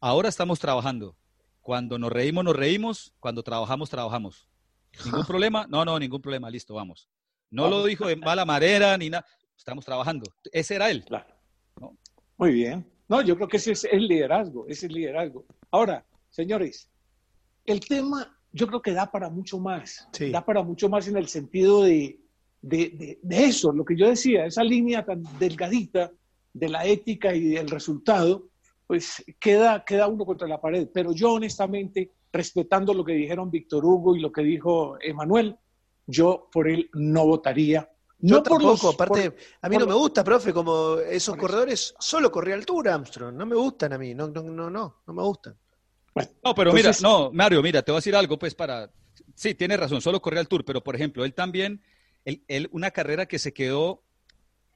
[0.00, 1.16] ahora estamos trabajando.
[1.60, 3.14] Cuando nos reímos, nos reímos.
[3.20, 4.48] Cuando trabajamos, trabajamos.
[5.04, 5.66] ¿Ningún problema?
[5.68, 6.50] No, no, ningún problema.
[6.50, 7.08] Listo, vamos.
[7.50, 9.24] No lo dijo de mala manera ni nada.
[9.56, 10.26] Estamos trabajando.
[10.52, 11.04] Ese era él.
[12.36, 12.86] Muy bien.
[13.08, 15.44] No, yo creo que ese es el liderazgo, ese es el liderazgo.
[15.70, 16.90] Ahora, señores,
[17.66, 20.08] el tema yo creo que da para mucho más.
[20.30, 22.20] Da para mucho más en el sentido de,
[22.62, 26.12] de, de- de eso, lo que yo decía, esa línea tan delgadita
[26.52, 28.48] de la ética y del resultado,
[28.86, 30.88] pues queda, queda uno contra la pared.
[30.92, 35.56] Pero yo honestamente, respetando lo que dijeron Víctor Hugo y lo que dijo Emanuel,
[36.06, 37.90] yo por él no votaría.
[38.18, 40.96] Yo no por los- tampoco, aparte, por- a mí por no me gusta, profe, como
[40.98, 45.02] esos corredores, solo corría altura Armstrong, no me gustan a mí, no, no, no, no,
[45.06, 45.56] no me gustan.
[46.44, 48.90] No, pero Entonces- mira, no, Mario, mira, te voy a decir algo, pues para...
[49.34, 51.82] Sí, tienes razón, solo corría el Tour, pero por ejemplo, él también,
[52.24, 54.04] él, él- una carrera que se quedó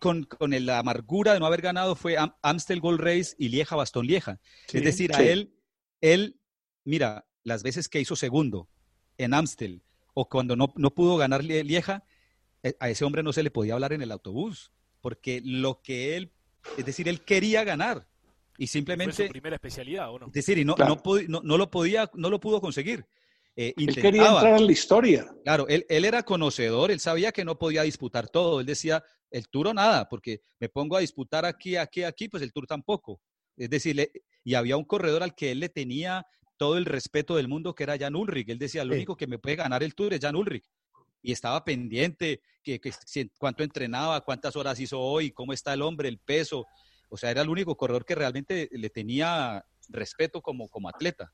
[0.00, 3.48] con, con el- la amargura de no haber ganado fue Am- Amstel Gold Race y
[3.48, 4.40] Lieja Bastón Lieja.
[4.66, 5.54] Sí, es decir, a él,
[6.00, 6.38] él,
[6.84, 8.68] mira, las veces que hizo segundo
[9.16, 9.82] en Amstel
[10.14, 12.04] o cuando no, no pudo ganar Lie- Lieja,
[12.80, 16.32] a ese hombre no se le podía hablar en el autobús, porque lo que él,
[16.76, 18.06] es decir, él quería ganar
[18.56, 19.26] y Fue simplemente...
[19.26, 20.26] su primera especialidad, ¿o no?
[20.26, 21.00] Es decir, y no, Claro.
[21.04, 23.06] no, no, no lo podía, no lo pudo conseguir.
[23.60, 25.26] Eh, Él quería entrar en la historia.
[25.44, 28.60] Claro, él, él era conocedor, él sabía que no podía disputar todo.
[28.60, 29.02] Él decía,
[29.32, 32.66] el Tour o nada, porque me pongo a disputar aquí, aquí, aquí, pues el Tour
[32.68, 33.20] tampoco.
[33.56, 34.12] Es decir, le-
[34.44, 36.24] y había un corredor al que él le tenía
[36.56, 38.48] todo el respeto del mundo, que era Jan Ulrich.
[38.48, 38.98] Él decía, lo Sí.
[38.98, 40.64] único que me puede ganar el Tour es Jan Ulrich.
[41.22, 42.80] Y estaba pendiente, que,
[43.38, 46.66] cuánto entrenaba, cuántas horas hizo hoy, cómo está el hombre, el peso.
[47.08, 51.32] O sea, era el único corredor que realmente le tenía respeto como, como atleta.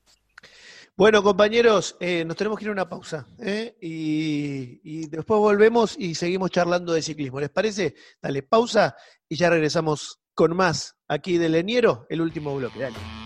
[0.95, 3.75] Bueno, compañeros, eh, nos tenemos que ir a una pausa ¿eh?
[3.81, 7.41] y, y después volvemos y seguimos charlando de ciclismo.
[7.41, 7.95] ¿Les parece?
[8.21, 8.95] Dale pausa
[9.27, 12.79] y ya regresamos con más aquí de Leniero, el último bloque.
[12.79, 13.24] Dale.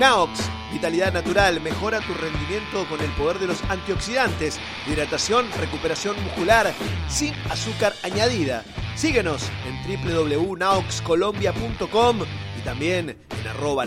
[0.00, 0.40] Naox,
[0.72, 6.72] vitalidad natural, mejora tu rendimiento con el poder de los antioxidantes, hidratación, recuperación muscular,
[7.10, 8.64] sin azúcar añadida.
[8.96, 12.20] Síguenos en www.naoxcolombia.com
[12.58, 13.84] y también en arroba.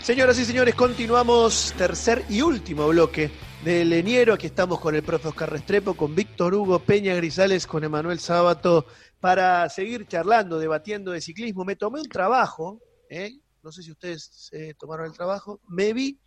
[0.00, 3.32] Señoras y señores, continuamos tercer y último bloque
[3.64, 4.34] de Leniero.
[4.34, 8.86] Aquí estamos con el profe Oscar Restrepo, con Víctor Hugo Peña Grisales, con Emanuel Sábato,
[9.18, 11.64] para seguir charlando, debatiendo de ciclismo.
[11.64, 12.80] Me tomé un trabajo,
[13.12, 13.38] ¿eh?
[13.62, 16.18] no sé si ustedes eh, tomaron el trabajo, me vi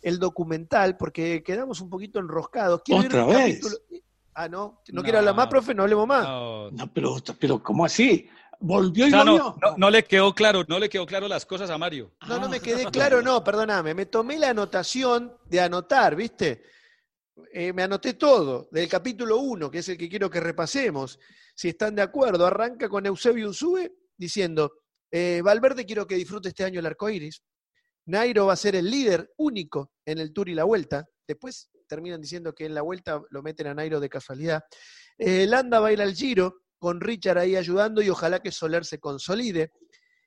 [0.00, 2.82] el documental porque quedamos un poquito enroscados.
[2.84, 3.60] Quiero ¿Otra vez?
[3.60, 3.76] capítulo-
[4.34, 6.24] Ah, no, no, quiero hablar más, profe, no hablemos más.
[6.24, 8.26] No, pero, pero ¿cómo así?
[8.58, 9.56] ¿Volvió y O sea, lo no, vio?
[9.60, 12.14] no- no le quedó claro, no le quedó claro las cosas a Mario.
[12.26, 13.92] No, no me quedé claro, no, perdóname.
[13.94, 16.62] Me tomé la anotación de anotar, ¿viste?
[17.52, 21.18] Eh, me anoté todo, del capítulo 1, que es el que quiero que repasemos.
[21.54, 24.72] Si están de acuerdo, arranca con Eusebio Unsube diciendo:
[25.12, 27.42] eh, Valverde, quiero que disfrute este año el arco iris.
[28.06, 31.06] Nairo va a ser el líder único en el Tour y la Vuelta.
[31.28, 34.62] Después terminan diciendo que en la Vuelta lo meten a Nairo de casualidad.
[35.18, 38.84] Eh, Landa va a ir al Giro, con Richard ahí ayudando y ojalá que Soler
[38.84, 39.72] se consolide.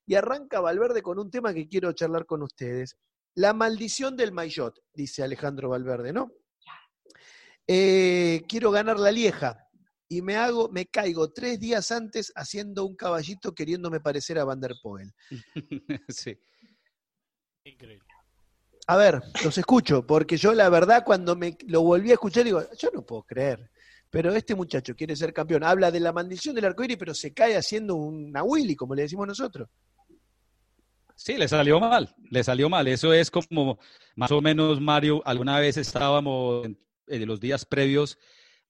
[0.05, 2.95] Y arranca Valverde con un tema que quiero charlar con ustedes.
[3.33, 6.31] La maldición del Maillot, dice Alejandro Valverde, ¿no?
[7.67, 9.64] Eh, quiero ganar la lieja
[10.07, 14.59] y me hago, me caigo tres días antes haciendo un caballito queriéndome parecer a Van
[14.59, 15.11] der Poel.
[16.09, 16.37] sí.
[17.63, 18.05] Increíble.
[18.87, 22.61] A ver, los escucho, porque yo la verdad cuando me lo volví a escuchar digo,
[22.77, 23.71] yo no puedo creer.
[24.11, 25.63] pero este muchacho quiere ser campeón.
[25.63, 29.27] Habla de la maldición del arcoíris, pero se cae haciendo una Willy, como le decimos
[29.27, 29.67] nosotros.
[31.15, 32.87] Sí, le salió mal, le salió mal.
[32.87, 33.79] Eso es como
[34.15, 36.65] más o menos, Mario, alguna vez estábamos
[37.07, 38.17] en, los días previos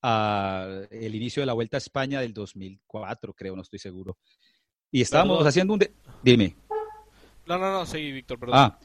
[0.08, 4.18] al inicio de la Vuelta a España del 2004, creo, no estoy seguro.
[4.92, 5.84] Y estábamos haciendo un...
[6.24, 6.56] Dime.
[7.46, 8.56] No, no, no, seguí, Víctor, perdón.
[8.58, 8.80] Ah,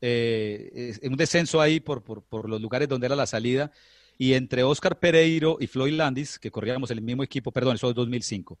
[0.00, 3.70] eh, un descenso ahí por, por, los lugares donde era la salida.
[4.18, 7.94] Y entre Oscar Pereiro y Floyd Landis, que corríamos el mismo equipo, perdón, eso es
[7.94, 8.58] 2005,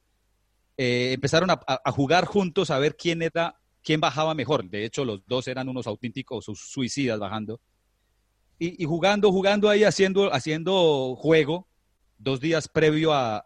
[0.76, 4.68] eh, empezaron a, a, jugar juntos a ver quién era quién bajaba mejor.
[4.68, 7.60] De hecho, los dos eran unos auténticos suicidas bajando.
[8.62, 11.66] Y, jugando, jugando ahí, haciendo, haciendo juego,
[12.20, 13.42] dos días previo a,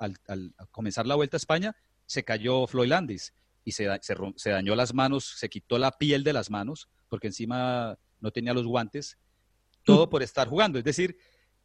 [0.71, 3.33] comenzar la Vuelta a España, se cayó Floyd Landis
[3.65, 3.89] y se,
[4.37, 8.53] se, dañó las manos, se quitó la piel de las manos, porque encima no tenía
[8.53, 9.17] los guantes,
[9.85, 10.79] todo por estar jugando.
[10.79, 11.17] Es decir,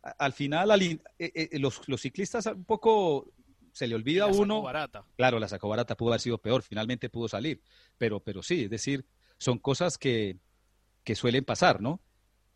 [0.01, 3.33] al final eh, eh, los, los, ciclistas un poco
[3.73, 4.61] se le olvida a uno.
[4.61, 5.03] Barata.
[5.17, 7.61] Claro, la sacó barata, pudo haber sido peor, finalmente pudo salir.
[7.97, 9.05] Pero, pero sí, es decir,
[9.37, 10.37] son cosas que,
[11.03, 12.01] que suelen pasar, ¿no?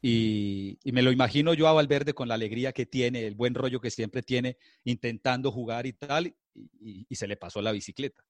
[0.05, 3.79] Y, me lo imagino yo a Valverde con la alegría que tiene, el buen rollo
[3.79, 6.35] que siempre tiene, intentando jugar y tal,
[6.81, 8.21] y, se le pasó la bicicleta.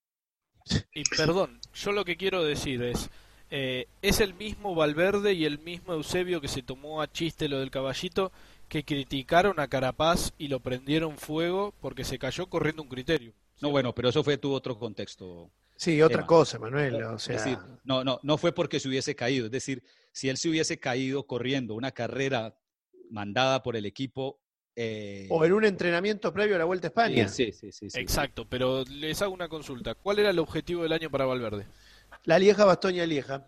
[0.94, 3.10] Y perdón, yo lo que quiero decir es,
[3.50, 7.60] eh, es el mismo Valverde y el mismo Eusebio que se tomó a chiste lo
[7.60, 8.32] del caballito
[8.70, 13.34] que criticaron a Carapaz y lo prendieron fuego porque se cayó corriendo un criterio.
[13.62, 15.50] No, bueno, pero eso fue tu otro contexto.
[15.84, 17.04] Sí, otra cosa, Manuel.
[17.04, 17.36] O sea...
[17.36, 19.48] Es decir, no, no, no fue porque se hubiese caído.
[19.48, 22.58] Es decir, si él se hubiese caído corriendo una carrera
[23.10, 24.40] mandada por el equipo.
[24.78, 27.28] Eh, o en un entrenamiento previo a la Vuelta a España.
[27.28, 29.94] Sí, sí, sí, Exacto, pero les hago una consulta.
[29.94, 31.68] ¿Cuál era el objetivo del año para Valverde?
[32.24, 33.46] La Lieja, Bastoña, Lieja.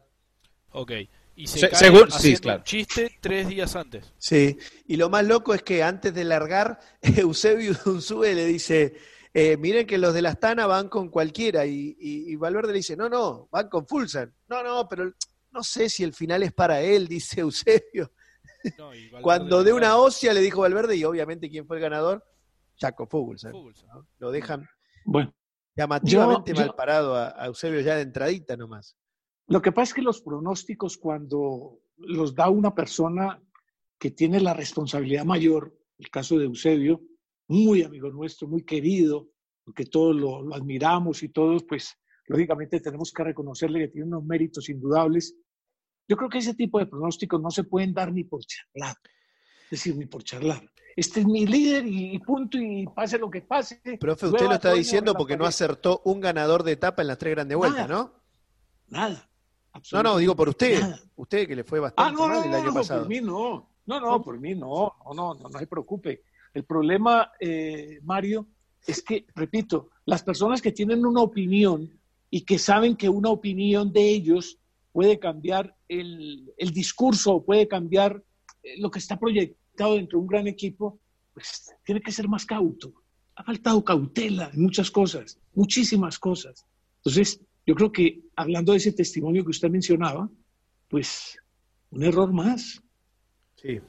[0.72, 0.92] Ok.
[1.38, 4.14] Y se, cae según, un chiste tres días antes.
[4.18, 4.58] Sí,
[4.88, 8.96] y lo más loco es que antes de largar, Eusebio Unzúe le dice,
[9.38, 13.10] eh, miren que los de la Astana van con cualquiera, y, Valverde le dice, no,
[13.10, 14.34] no, van con Fulsan.
[14.48, 15.12] No, no, pero
[15.52, 18.14] no sé si el final es para él, dice Eusebio.
[19.22, 22.24] Cuando de una ósea le dijo Valverde, y obviamente quién fue el ganador,
[22.80, 23.52] Jaco Fulsan.
[24.20, 24.66] Lo dejan
[25.04, 25.36] bueno,
[25.76, 28.96] llamativamente mal parado a Eusebio ya de entradita nomás.
[29.48, 33.44] Lo que pasa es que los pronósticos cuando los da una persona
[34.00, 37.02] que tiene la responsabilidad mayor, el caso de Eusebio,
[37.48, 39.30] muy amigo nuestro, muy querido,
[39.64, 41.96] porque todos lo, admiramos y todos, pues
[42.28, 45.36] lógicamente tenemos que reconocerle que tiene unos méritos indudables.
[46.08, 48.96] Yo creo que ese tipo de pronósticos no se pueden dar ni por charlar,
[49.64, 50.62] es decir, ni por charlar.
[50.96, 53.82] Este es mi líder y punto, y pase lo que pase.
[54.00, 57.36] Profe, usted lo está diciendo porque no acertó un ganador de etapa en las tres
[57.36, 58.14] grandes vueltas, ¿no?
[58.88, 59.30] Nada.
[59.92, 60.82] No, no, digo por usted.
[61.16, 63.02] Usted que le fue bastante ah, mal el año pasado.
[63.02, 63.72] Por mí no.
[63.86, 64.96] No, no, por mí no.
[65.06, 66.24] No, no, no, no se preocupe.
[66.56, 68.48] El problema, eh, Mario,
[68.88, 72.00] es que, repito, las personas que tienen una opinión
[72.30, 74.58] y que saben que una opinión de ellos
[74.94, 78.24] puede cambiar el, el discurso, puede cambiar
[78.64, 80.98] eh, lo que está proyectado dentro de un gran equipo,
[81.34, 82.94] pues tiene que ser más cauto.
[83.36, 86.66] Ha faltado cautela en muchas cosas, muchísimas cosas.
[87.00, 90.30] Entonces, yo creo que hablando de ese testimonio que usted mencionaba,
[90.88, 91.38] pues
[91.92, 92.82] un error más.
[93.58, 93.82] Sí.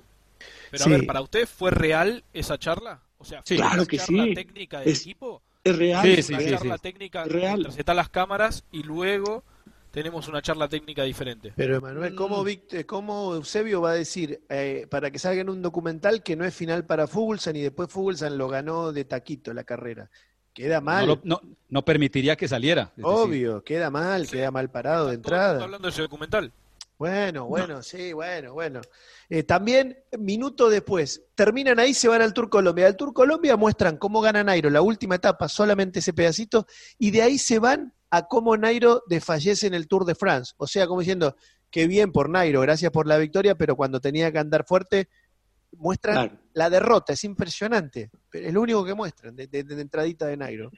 [0.79, 3.01] Pero a ver, ¿para usted fue real esa charla?
[3.19, 5.43] O sea, ¿fue claro una que charla técnica del equipo?
[5.65, 6.03] Es real.
[6.03, 7.67] Sí, sí, una charla técnica real.
[7.77, 9.45] están las cámaras y luego
[9.91, 11.55] tenemos una charla técnica diferente.
[11.57, 12.81] Pero Emanuel, ¿cómo, mm.
[12.87, 16.55] ¿cómo Eusebio va a decir eh, para que salga en un documental que no es
[16.55, 20.11] final para Fuglsang y después Fuglsang lo ganó de taquito la carrera?
[20.53, 21.21] Queda mal.
[21.25, 22.93] No, no, permitiría que saliera.
[23.03, 25.65] Obvio, queda mal, queda mal parado de entrada.
[25.65, 26.53] hablando de ese documental.
[26.99, 28.81] Bueno, bueno, sí, bueno, bueno.
[29.29, 32.87] Eh, también, minuto después, terminan ahí, se van al Tour Colombia.
[32.87, 36.67] Al Tour Colombia muestran cómo gana Nairo la última etapa, solamente ese pedacito,
[36.99, 40.55] y de ahí se van a cómo Nairo desfallece en el Tour de France.
[40.57, 41.37] O sea, como diciendo,
[41.71, 45.11] qué bien por Nairo, gracias por la victoria, pero cuando tenía que andar fuerte,
[45.73, 48.11] muestran la derrota, es impresionante.
[48.33, 50.71] Es lo único que muestran de, de, entradita de Nairo.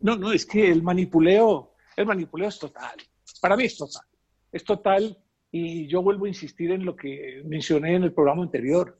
[0.00, 2.94] No, no, es que el manipuleo, el manipuleo es total.
[3.40, 4.04] Para mí es total.
[4.52, 5.18] Es total
[5.50, 8.98] y yo vuelvo a insistir en lo que mencioné en el programa anterior.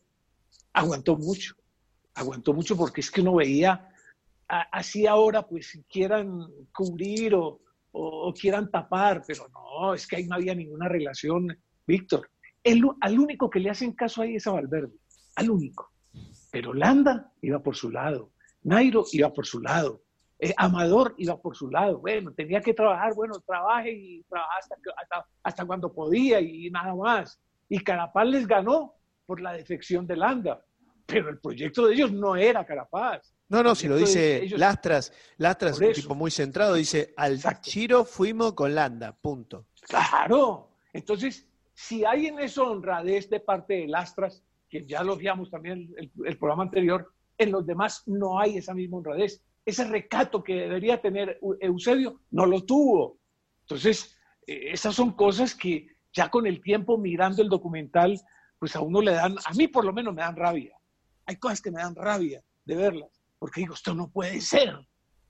[0.73, 1.55] Aguantó mucho,
[2.15, 3.89] aguantó mucho porque es que no veía,
[4.49, 7.61] así ahora pues quieran cubrir o,
[8.39, 12.29] quieran tapar, pero no, es que ahí no había ninguna relación, Víctor
[13.01, 14.99] al único que le hacen caso ahí es a Valverde,
[15.37, 15.93] al único.
[16.51, 18.33] Pero Landa iba por su lado,
[18.63, 20.03] Nairo iba por su lado,
[20.39, 21.99] eh, Amador iba por su lado.
[21.99, 27.41] Bueno, tenía que trabajar, bueno, trabaje y trabaja hasta, hasta, cuando podía y nada más.
[27.69, 30.63] Y Carapaz les ganó por la defección de Landa,
[31.07, 35.13] pero el proyecto de ellos no era Carapaz, No, no, si lo dice ellos- Lastras,
[35.39, 39.67] Lastras Por un tipo muy centrado, dice, al Giro fuimos con Landa, punto.
[39.83, 40.71] Claro.
[40.93, 45.93] Entonces, si hay en eso honradez de parte de Lastras, que ya lo veíamos también
[45.97, 49.43] el, el programa anterior, en los demás no hay esa misma honradez.
[49.67, 53.19] Ese recato que debería tener Eu- Eusebio no lo tuvo.
[53.63, 58.19] Entonces, eh, esas son cosas que ya con el tiempo mirando el documental,
[58.59, 60.75] pues a uno le dan, a mí por lo menos me dan rabia.
[61.27, 64.75] Hay cosas que me dan rabia de verlas, porque digo, esto no puede ser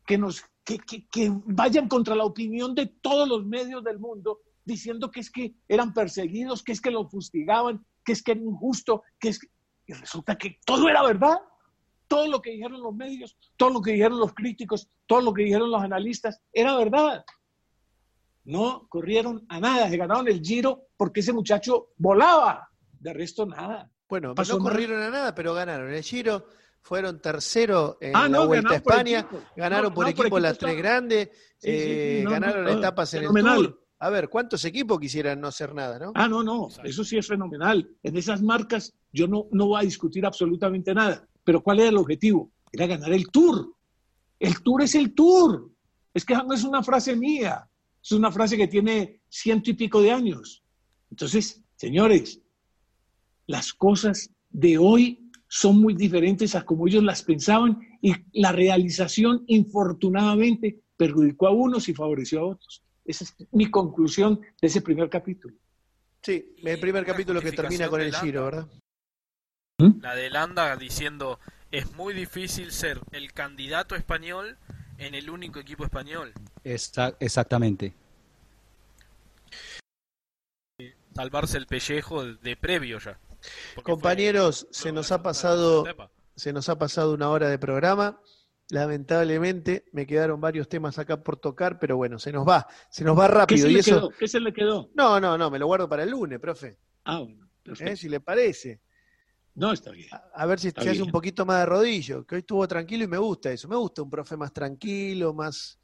[0.06, 4.40] que, nos, que, que- que vayan contra la opinión de todos los medios del mundo
[4.64, 8.40] diciendo que es que eran perseguidos, que es que los fustigaban, que es que era
[8.42, 9.48] injusto, que es que...
[9.86, 11.38] Y resulta que todo era verdad.
[12.08, 15.42] Todo lo que dijeron los medios, todo lo que dijeron los críticos, todo lo que
[15.42, 17.24] dijeron los analistas, era verdad.
[18.44, 22.68] No corrieron a nada, se ganaron el giro porque ese muchacho volaba.
[23.00, 23.90] De resto, nada.
[24.08, 24.70] Bueno, Pasó no nada.
[24.70, 26.46] corrieron a nada, pero ganaron el Giro,
[26.80, 29.42] fueron tercero en Ah, la no, Vuelta a por España, equipo.
[29.56, 31.28] ganaron No, por no, por equipo las equipo tres grandes,
[31.58, 33.56] Sí, sí, eh, sí, no, no, ganaron no, etapas en el fenomenal.
[33.64, 33.82] Tour.
[33.98, 36.12] A ver, ¿cuántos equipos quisieran no hacer nada, no?
[36.14, 37.88] Ah, no, no, eso sí es fenomenal.
[38.02, 41.26] En esas marcas yo no, no voy a discutir absolutamente nada.
[41.46, 42.50] Pero ¿cuál era el objetivo?
[42.72, 43.72] Era ganar el tour.
[44.40, 45.70] El tour es el tour.
[46.12, 47.70] Es que no es una frase mía,
[48.02, 50.64] es una frase que tiene ciento y pico de años.
[51.08, 52.40] Entonces, señores,
[53.46, 59.44] las cosas de hoy son muy diferentes a como ellos las pensaban y la realización,
[59.46, 62.82] infortunadamente, perjudicó a unos y favoreció a otros.
[63.04, 65.54] Esa es mi conclusión de ese primer capítulo.
[66.22, 68.68] Sí, el primer capítulo que termina con el Giro, ¿verdad?
[69.78, 71.38] La de Landa diciendo
[71.70, 74.56] es muy difícil ser el candidato español
[74.96, 76.32] en el único equipo español.
[76.64, 77.92] Está, exactamente.
[81.14, 83.18] Salvarse el pellejo de previo ya.
[83.82, 85.84] Compañeros, se nos ha pasado,
[86.34, 88.18] se nos ha pasado una hora de programa.
[88.70, 93.16] Lamentablemente me quedaron varios temas acá por tocar, pero bueno, se nos va, se nos
[93.16, 93.66] va ¿Qué rápido.
[93.66, 94.10] se, y le eso, quedó?
[94.10, 94.90] ¿Qué se le quedó?
[94.94, 96.78] no, no, no, me lo guardo para el lunes, profe.
[97.04, 97.46] Ah, bueno.
[97.78, 97.96] ¿eh?
[97.96, 98.80] Si le parece.
[99.56, 100.08] No, está bien.
[100.34, 103.08] A ver si se hace un poquito más de rodillo, que hoy estuvo tranquilo y
[103.08, 103.66] me gusta eso.
[103.66, 105.78] Me gusta un profe más tranquilo, más,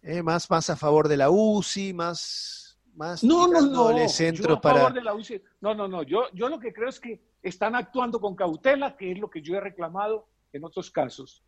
[0.00, 4.08] eh, más, más a favor de la UCI, más, más No, no, no.
[4.08, 4.76] centros Yo a para.
[4.76, 5.42] favor de la UCI.
[5.60, 6.04] No, no, no.
[6.04, 9.42] Yo, yo lo que creo es que están actuando con cautela, que es lo que
[9.42, 11.42] yo he reclamado en otros casos.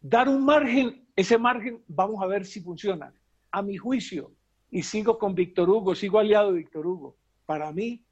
[0.00, 3.12] Dar un margen, ese margen, vamos a ver si funciona.
[3.50, 4.32] A mi juicio,
[4.70, 7.16] y sigo con Víctor Hugo, sigo aliado de Víctor Hugo,
[7.46, 8.04] para mí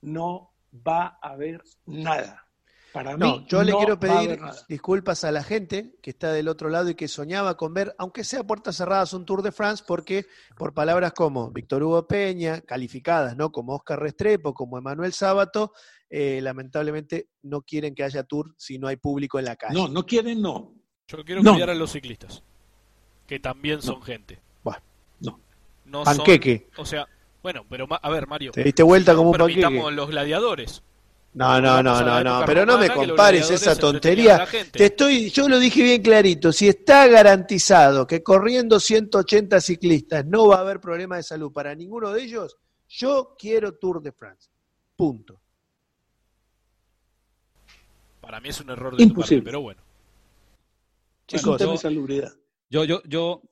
[0.00, 2.46] no va a haber nada.
[2.92, 6.68] Para No, mí yo le quiero pedir disculpas a la gente que está del otro
[6.68, 10.26] lado y que soñaba con ver, aunque sea puertas cerradas, un Tour de France, porque
[10.58, 13.50] por palabras como Víctor Hugo Peña, calificadas, ¿no?
[13.50, 15.72] Como Oscar Restrepo, como Emanuel Sábato,
[16.10, 19.72] eh, lamentablemente no quieren que haya Tour si no hay público en la calle.
[19.74, 20.74] No, no quieren, no.
[21.08, 21.52] Yo quiero No.
[21.52, 22.42] cuidar a los ciclistas,
[23.26, 24.38] que también son gente.
[24.62, 24.80] Bueno,
[25.20, 25.40] no.
[25.86, 26.68] No Panqueque.
[26.74, 27.08] Son, o sea,
[27.42, 28.52] bueno, pero a ver, Mario.
[28.52, 29.60] Te diste vuelta como un panqueque.
[29.62, 30.82] permitamos los gladiadores.
[31.34, 34.46] No, no, no, no, no, pero no me compares esa tontería.
[34.70, 40.48] Te estoy, yo lo dije bien clarito, si está garantizado que corriendo 180 ciclistas no
[40.48, 44.50] va a haber problema de salud para ninguno de ellos, yo quiero Tour de France.
[44.94, 45.40] Punto.
[48.20, 49.42] Para mí es un error de tu parte, Imposible.
[49.42, 49.80] pero bueno.
[51.28, 52.32] Es un Bueno, tema yo- de salubridad.
[52.70, 53.42] Yo, yo, yo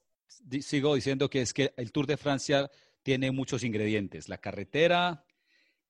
[0.61, 2.71] sigo diciendo que es que el Tour de Francia
[3.03, 4.29] tiene muchos ingredientes.
[4.29, 5.25] La carretera,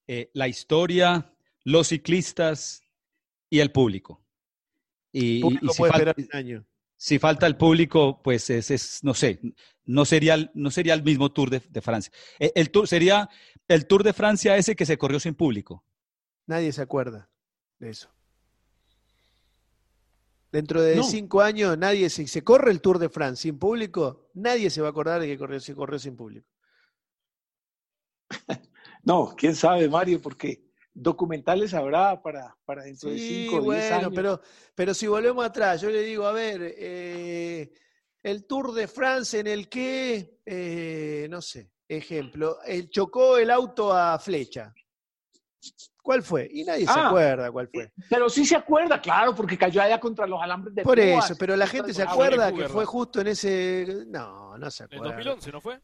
[0.06, 1.32] eh, la historia,
[1.64, 2.82] los ciclistas
[3.48, 4.22] y el público.
[5.12, 6.66] Y, público y si, puede fal- esperar un año.
[6.96, 9.40] si falta el público, pues es, es- no sé,
[9.84, 12.12] no sería, el- no sería el mismo Tour de, de Francia.
[12.38, 13.28] Eh, El, tour, sería
[13.66, 15.84] el Tour de Francia ese que se corrió sin público.
[16.46, 17.28] Nadie se acuerda
[17.78, 18.08] de eso.
[20.52, 21.04] Dentro de No.
[21.04, 24.88] cinco años, nadie, si se corre el Tour de France sin público, nadie se va
[24.88, 26.48] a acordar de que corrió, se corrió sin público.
[29.03, 30.62] No, quién sabe, Mario, porque
[30.93, 34.12] documentales habrá para, para dentro de Sí, 5 o 10 bueno, años.
[34.14, 34.41] pero,
[34.74, 37.72] pero si volvemos atrás, yo le digo, a ver, eh,
[38.22, 43.93] el Tour de France en el que, eh, no sé, ejemplo, el, chocó el auto
[43.95, 44.74] a flecha.
[46.03, 46.49] ¿Cuál fue?
[46.53, 47.93] Y nadie se Ah, acuerda cuál fue.
[48.09, 51.57] Pero sí se acuerda, claro, porque cayó allá contra los alambres de Por eso, pero
[51.57, 54.05] la gente se acuerda que fue justo en ese...
[54.09, 55.14] No, no se En acuerda.
[55.16, 55.81] 2011, ¿no fue?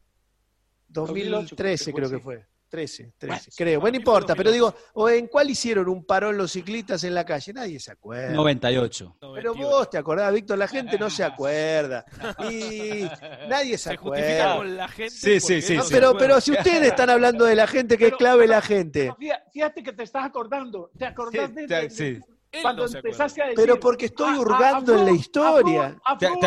[1.02, 2.46] 2013 creo que fue.
[2.68, 3.80] 13, 13, Bueno, creo.
[3.80, 7.24] Bueno, no importa, pero digo, ¿o en cuál hicieron un parón los ciclistas en la
[7.24, 7.52] calle?
[7.52, 8.34] Nadie se acuerda.
[8.34, 9.16] 98.
[9.20, 9.68] Pero 98.
[9.70, 12.04] vos te acordás, Víctor, la gente no se acuerda.
[12.50, 13.08] Y
[13.48, 14.56] nadie se acuerda.
[14.56, 15.10] con la gente.
[15.14, 18.14] Sí, sí, sí, no pero, pero si ustedes están hablando de la gente, que es
[18.16, 19.14] clave pero- la gente.
[19.52, 20.90] Fíjate, que te estás acordando.
[20.98, 22.20] ¿Te acordás Sí, de, sí.
[22.62, 23.56] Cuando no empezaste a decir...
[23.60, 25.96] Pero porque estoy "A- a- hurgando a en la historia".
[26.04, 26.46] a Frun- Te- a Frun- te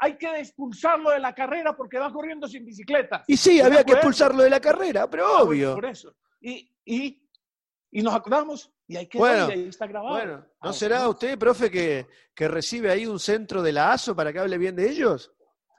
[0.00, 3.22] hay que expulsarlo de la carrera porque va corriendo sin bicicleta.
[3.26, 3.98] Y sí, ¿Estás había que acuerdo?
[3.98, 5.74] expulsarlo de la carrera, pero Ah, obvio.
[5.74, 6.14] Por eso.
[6.40, 7.22] Y, y,
[7.92, 10.16] y nos acordamos y hay que Bueno, ahí está grabado.
[10.16, 14.16] Bueno, ¿no Ah, será usted, profe, que, que recibe ahí un centro de la ASO
[14.16, 15.32] para que hable bien de ellos?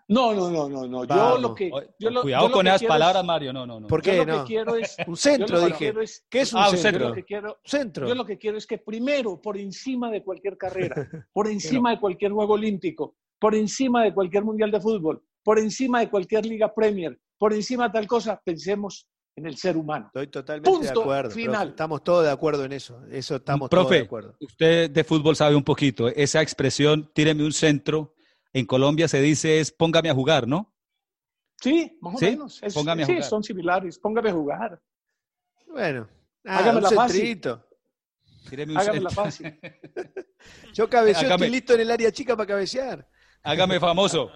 [0.07, 1.05] No, no, no, no, no.
[1.05, 1.72] Yo lo que.
[1.97, 3.53] Yo lo- Cuidado yo lo con que esas es- palabras, Mario.
[3.53, 3.88] No, no, no.
[3.88, 4.41] ¿Por yo qué lo no?
[4.43, 4.97] que quiero es.
[5.07, 6.03] Un centro, yo lo que dije.
[6.03, 6.82] es- ¿Qué es un Ah, un centro?
[6.82, 7.07] Yo centro.
[7.09, 7.59] lo que quiero.
[7.63, 8.07] Centro.
[8.09, 10.95] Yo lo que quiero es que primero, por encima de cualquier carrera,
[11.34, 15.99] por encima de cualquier juego olímpico, por encima de cualquier mundial de fútbol, por encima
[16.01, 20.05] de cualquier liga Premier, por encima de tal cosa, pensemos en el ser humano.
[20.07, 21.29] Estoy totalmente de acuerdo.
[21.29, 21.35] profe.
[21.41, 21.69] final.
[21.69, 23.01] Estamos todos de acuerdo en eso.
[23.09, 24.35] Eso estamos todos de Profe, acuerdo.
[24.41, 26.07] usted de fútbol sabe un poquito.
[26.09, 28.13] Esa expresión, tíreme un centro,
[28.53, 30.75] en Colombia se dice es póngame a jugar, ¿no?
[31.59, 32.25] Sí, más o ¿Sí?
[32.25, 32.61] menos.
[32.61, 33.27] Es- Póngame a sí, jugar.
[33.29, 33.97] son similares.
[33.97, 34.81] Póngame a jugar.
[35.67, 36.07] Bueno,
[36.45, 37.15] ah, Hágamela un fácil.
[37.21, 37.67] centrito.
[38.49, 39.23] Tíreme un Hágamela centro.
[39.23, 39.59] fácil.
[40.73, 41.45] Yo cabeceo, Hágame.
[41.45, 43.07] estoy listo en el área chica para cabecear.
[43.43, 44.31] Hágame famoso.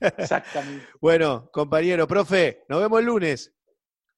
[0.00, 0.86] Exactamente.
[1.00, 3.54] Bueno, compañero, profe, nos vemos el lunes.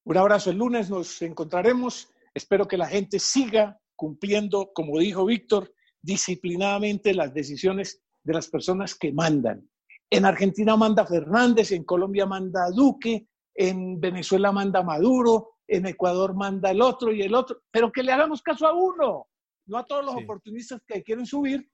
[0.04, 0.50] Un abrazo.
[0.50, 2.12] El lunes nos encontraremos.
[2.34, 5.72] Espero que la gente siga cumpliendo, como dijo Víctor,
[6.02, 9.68] disciplinadamente las decisiones de las personas que mandan.
[10.10, 16.70] En Argentina manda Fernández, en Colombia manda Duque, en Venezuela manda Maduro, en Ecuador manda
[16.70, 19.26] el otro y el otro, pero que le hagamos caso a uno,
[19.66, 20.22] no a todos los Sí.
[20.24, 21.68] oportunistas que quieren subir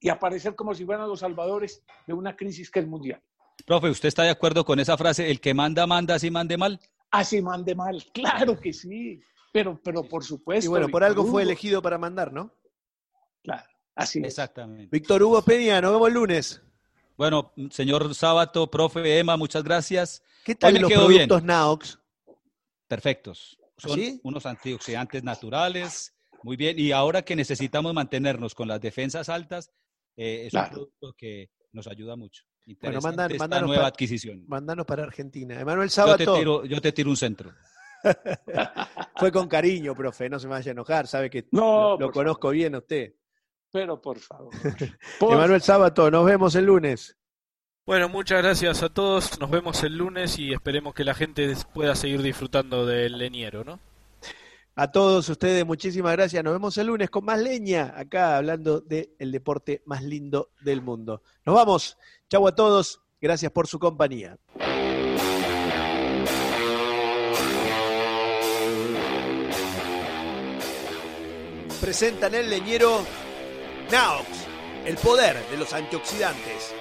[0.00, 3.22] y aparecer como si fueran los salvadores de una crisis que es mundial.
[3.66, 5.30] Profe, ¿usted está de acuerdo con esa frase?
[5.30, 6.80] El que manda, manda, así mande mal.
[7.10, 9.20] Así mande mal, claro que sí,
[9.52, 10.66] pero, pero por supuesto.
[10.66, 12.54] Y bueno, por algo fue elegido para mandar, ¿no?
[13.42, 14.26] Claro, así es.
[14.26, 14.88] Exactamente.
[14.90, 16.62] Víctor Hugo Peña, nos vemos el lunes.
[17.16, 20.22] Bueno, señor Sábato, profe Emma, muchas gracias.
[20.44, 21.00] ¿Qué tal Hoy los bien.
[21.00, 21.98] productos Naox?
[22.86, 23.58] Perfectos.
[23.76, 24.20] Son ¿Sí?
[24.22, 26.14] unos antioxidantes naturales.
[26.42, 26.78] Muy bien.
[26.78, 29.70] Y ahora que necesitamos mantenernos con las defensas altas,
[30.18, 30.66] eh, es Claro.
[30.68, 32.42] un producto que nos ayuda mucho.
[32.82, 34.44] Bueno, mandan, esta nueva pa- adquisición.
[34.46, 35.58] Mandanos para Argentina.
[35.58, 37.50] Emanuel Yo te, Sábato tiro, yo te tiro un centro.
[39.16, 42.50] fue con cariño, profe, no se me vaya a enojar, sabe que No, lo, conozco
[42.50, 43.14] bien a usted.
[43.70, 44.50] Pero por favor.
[45.20, 47.16] Por- Emanuel Sábato, nos vemos el lunes.
[47.86, 49.38] Bueno, muchas gracias a todos.
[49.40, 53.80] Nos vemos el lunes y esperemos que la gente pueda seguir disfrutando del leñero, ¿no?
[54.80, 56.44] A todos ustedes, muchísimas gracias.
[56.44, 61.22] Nos vemos el lunes con más leña, acá hablando del deporte más lindo del mundo.
[61.44, 61.98] Nos vamos.
[62.30, 63.00] Chau a todos.
[63.20, 64.38] Gracias por su compañía.
[71.80, 73.00] Presentan el leñero
[73.90, 74.28] Naox,
[74.84, 76.72] el poder de los antioxidantes.